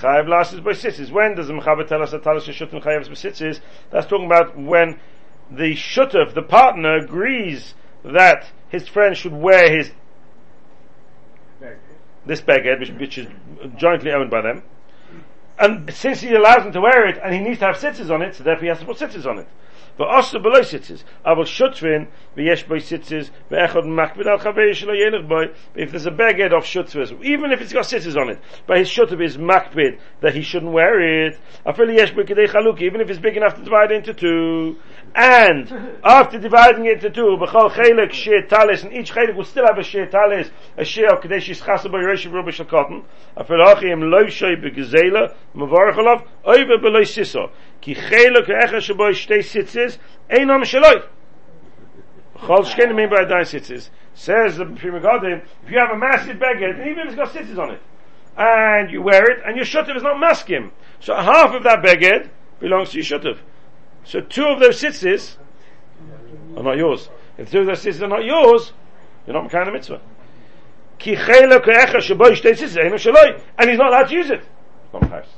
[0.00, 1.10] Chayev lasses by sitzes.
[1.10, 3.60] When does the Mechaber tell us that Talis Shutfin Chayeves by sitzes?
[3.90, 4.98] That's talking about when
[5.50, 9.92] the Shutuf, the partner, agrees that his friend should wear his
[12.24, 13.26] this beged, which, which is
[13.76, 14.62] jointly owned by them.
[15.58, 18.22] And since he allows him to wear it, and he needs to have sitters on
[18.22, 19.48] it, so therefore he has to put sitters on it.
[20.02, 20.62] But also below
[22.64, 25.50] boy sitters ve'echad makbid al chavei yelech boy.
[25.76, 28.88] If there's a beged of shutvas, even if it's got sitters on it, but his
[28.88, 31.38] shutv is makbid that he shouldn't wear it.
[31.64, 34.76] Afil yesh boy kedei chaluk, even if it's big enough to divide into two.
[35.14, 39.66] And after dividing it into two, b'chol chelik shir talis, and each chelik will still
[39.66, 43.04] have a shir talis, a shir of kadesh yischasa by yeresh of cotton.
[43.36, 47.50] afil achim lo shoy b'gezela, mavarach olav, oiva siso,
[47.82, 49.98] ki chelik ha'echa shabo shtei sitzis,
[50.30, 51.06] einam shaloi.
[52.36, 53.90] B'chol shkenim im ba'adai sitzis.
[54.14, 57.28] Says the Pri Megadim, if you have a massive baguette, and even if it's got
[57.28, 57.82] sitzis on it,
[58.38, 62.30] and you wear it, and your shutiv is not maskim, so half of that baguette
[62.60, 63.38] belongs to your shutiv.
[64.04, 65.36] So two of those tzitzis
[66.56, 67.08] are not yours.
[67.38, 68.72] If two of those tzitzis are not yours,
[69.26, 70.00] you're not kind of mitzvah.
[70.98, 73.42] Ki chela koecha shebo shaloi.
[73.58, 74.44] And he's not allowed to use it.
[74.92, 75.28] Not house.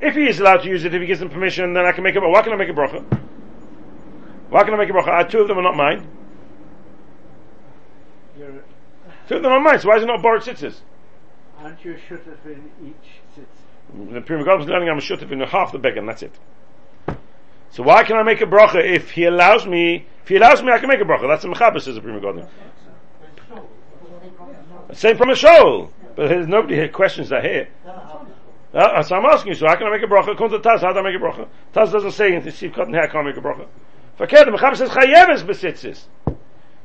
[0.00, 2.04] If he is allowed to use it, if he gives them permission, then I can
[2.04, 3.04] make a, why can I make a bracha?
[4.48, 5.08] Why can I make a bracha?
[5.08, 6.08] Uh, two of them are not mine.
[8.38, 8.62] You're
[9.28, 10.80] two of them are mine, so why is it not borrowed tzitzis?
[11.58, 13.17] Aren't you sure that in each
[13.94, 16.32] the Pri Megadim is learning I'm a shutuf in half the beggar, that's it.
[17.70, 20.06] So why can I make a bracha if he allows me?
[20.22, 21.28] If he allows me, I can make a bracha.
[21.28, 22.48] That's a mechaber, says the Megadim.
[24.92, 27.68] Same from a shoal, but there's nobody here questions that here.
[28.72, 30.32] Uh, so I'm asking you, so how can I make a bracha?
[30.32, 31.48] According to Taz, how do I make a bracha?
[31.74, 33.66] Taz doesn't say in the Sif Cotton here I can't make a bracha.
[34.18, 36.04] Verkehrt, the Mechaber says chayeves besitzes.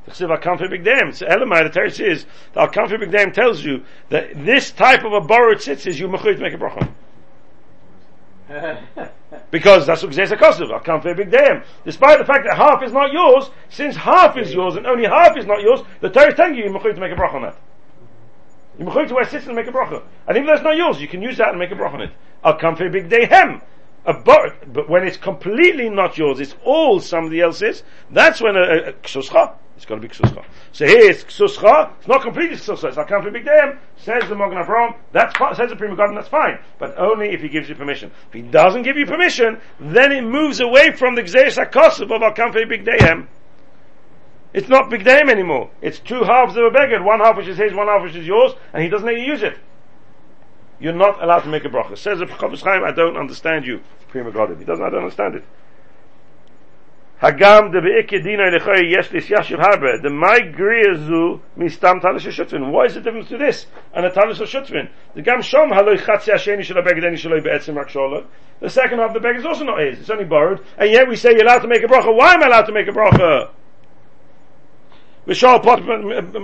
[0.06, 1.10] The Chsiv Al-Kamfi Big Dam.
[1.10, 5.14] It's Elamai, the Teretz is, the Al-Kamfi Big Dam tells you that this type of
[5.14, 6.92] a borrowed sitzes, you mechuy to make a bracha.
[9.50, 11.64] Because that's what HaKosuv, Al-Kamfi Big Dam.
[11.86, 15.38] Despite the fact that half is not yours, since half is yours and only half
[15.38, 17.42] is not yours, the Torah is telling you you mechuy to make a bracha on
[17.44, 17.58] that.
[18.78, 20.04] You mechuy to wear sitzes and make a bracha.
[20.28, 22.02] And even though it's not yours, you can use that and make a bracha on
[22.02, 22.12] it.
[22.44, 23.62] Al-Kamfi Big Dehem.
[24.06, 28.90] A but when it's completely not yours, it's all somebody else's, that's when a, a,
[28.90, 30.44] a ksuscha, it's got to be ksuscha.
[30.74, 34.58] So here it's ksuscha, it's not completely ksuscha, it's Al-Kamfi Big Dehem, says the Mogan
[34.58, 36.60] Avram, that's fine, says the Pri Megadim, that's fine.
[36.80, 38.12] But only if he gives you permission.
[38.28, 42.22] If he doesn't give you permission, then it moves away from the Gzeis HaKosuv of
[42.22, 43.30] Al-Kamfi Big Dehem.
[44.54, 45.72] It's not big dame anymore.
[45.82, 47.02] It's two halves of a beggar.
[47.04, 49.26] One half which is his, one half which is yours, and he doesn't let you
[49.26, 49.58] use it.
[50.80, 51.98] You're not allowed to make a bracha.
[51.98, 54.60] Says the Chavis Chaim, I don't understand you, Pri Megadim.
[54.60, 55.44] He doesn't, I don't understand it.
[57.24, 57.72] Hagam.
[57.72, 57.80] The
[60.10, 62.72] my griazu mistam talish.
[62.72, 64.90] Why is the difference to this and a talish shutvin?
[65.16, 65.96] The gam shom haloi.
[68.60, 70.00] The second half of the beg is also not his.
[70.00, 70.66] It's only borrowed.
[70.78, 72.14] And yet we say you're allowed to make a bracha.
[72.14, 73.52] Why am I allowed to make a bracha?
[75.29, 75.79] ושאל פוט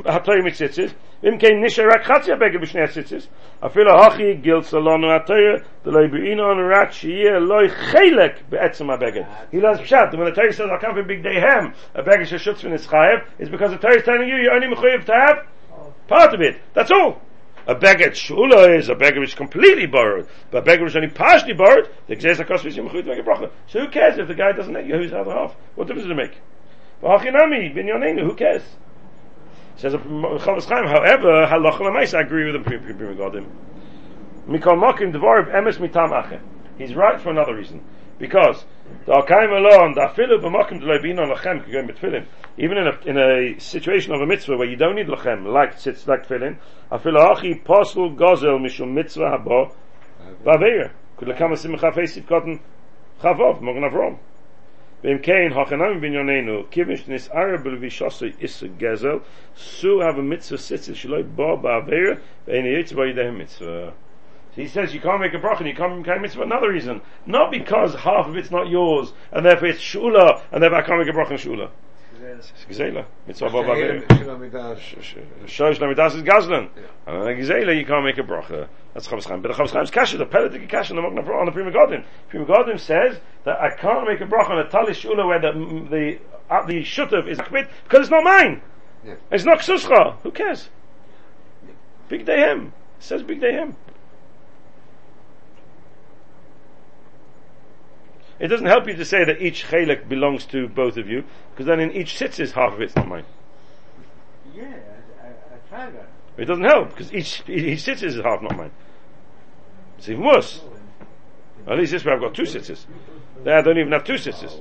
[0.06, 3.28] התויר מתציצס, ואם כן נשאר רק חצי הבגד בשני הציצס,
[3.66, 9.22] אפילו הכי גילצה לנו התויר, דלא יבאינו אנו רק שיהיה לא חלק בעצם הבגד.
[9.52, 12.28] He learns pshat, when the Torah says, I'll come from big day hem, a beged
[12.28, 15.12] sheshutz fin is chayev, it's because the Torah is telling you, you're only mechuyev to
[15.12, 15.46] have
[16.06, 16.60] part of it.
[16.74, 17.22] That's all.
[17.66, 20.96] A beged shula is a beged which is completely borrowed, but a beged which is
[20.96, 23.50] only partially borrowed, the gzeis hakos which is mechuyev to make a bracha.
[23.66, 25.56] So who cares if the guy doesn't let you who's the other half?
[25.74, 26.36] What difference does it make?
[27.01, 28.63] V'hachinami, binyanenu, who cares?
[29.77, 33.47] Says Chavis Chaim, however, halacha l'mais, I agree with him, Pri- Pri- Pri- Godim.
[34.47, 36.41] Mikol mokim dvar emes mitam.
[36.77, 37.81] He's right for another reason.
[38.17, 38.65] Because,
[39.05, 42.25] the Akaim alone, the afilu b'mokim on lachem, with tefillin.
[42.57, 45.79] Even in a, in a situation of a mitzvah where you don't need lachem, like
[45.79, 46.57] sits like tefillin,
[46.91, 49.73] afilu achi posel gozel mishum mitzvah habo,
[50.43, 50.91] v'aveir.
[51.15, 52.59] Could lekam simcha feisit cotton
[53.21, 54.17] chavov, mogen avrom.
[55.03, 56.01] Hachanam
[56.69, 59.21] kivish nis vishosu isu gezel,
[59.55, 60.95] su have a mitzvah sitzit
[62.65, 63.93] yitz yidehem mitzvah.
[64.55, 66.69] He says you can't make a bracha and you can't make a mitzvah for another
[66.69, 67.01] reason.
[67.25, 70.99] Not because half of it's not yours, and therefore it's shula, and therefore I can't
[70.99, 71.69] make a bracha and shula.
[72.69, 73.05] Gzela.
[73.27, 74.07] Mitzvah b'a ba'ver.
[75.45, 76.69] Shosh lamidas is gazlan.
[77.07, 78.67] And Gzela you can't make a bracha.
[78.93, 79.41] That's Chavis Chaim.
[79.41, 82.03] But the Chavis Chaim's kasha, the peletic kasha on the on the Pri Megadim.
[82.29, 85.51] Pri Megadim says that I can't make a bracha on a tali shula where the
[85.89, 86.19] the
[86.53, 88.61] uh, the shutav is akbit because it's not mine.
[89.05, 89.15] Yeah.
[89.31, 90.17] It's not ksuscha.
[90.23, 90.69] Who cares?
[92.09, 92.73] Big day him.
[92.97, 93.75] It says big day him.
[98.39, 101.65] It doesn't help you to say that each chelik belongs to both of you, because
[101.65, 103.25] then in each sits is half of it's not mine.
[104.55, 104.63] Yeah,
[105.21, 106.09] I, I, I that.
[106.37, 108.71] It doesn't help because each each sits is half not mine.
[109.97, 110.61] It's even worse.
[111.67, 112.87] At least this way I've got two sitters.
[113.43, 114.53] There I don't even have two sitters.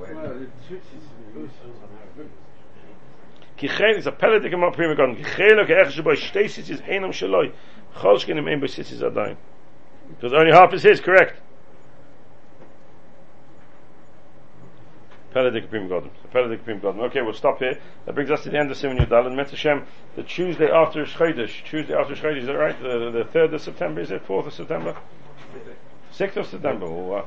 [3.57, 5.25] Kichel is a pelletik among Pri Megadim.
[5.25, 7.53] Kichel ke ech shboy shtei sitters einam shloi.
[8.29, 9.37] Im ein by sitters adayin.
[10.09, 11.41] Because only half is his, correct?
[15.35, 17.79] Okay, we'll stop here.
[18.07, 19.27] That brings us to the end of Simon Yudal.
[19.27, 22.81] And the Tuesday after Shchodesh, Tuesday after Shchodesh, is that right?
[22.81, 24.27] The, the 3rd of September, is it?
[24.27, 24.97] 4th of September?
[26.13, 26.91] 6th of September.
[26.91, 27.25] Well, uh,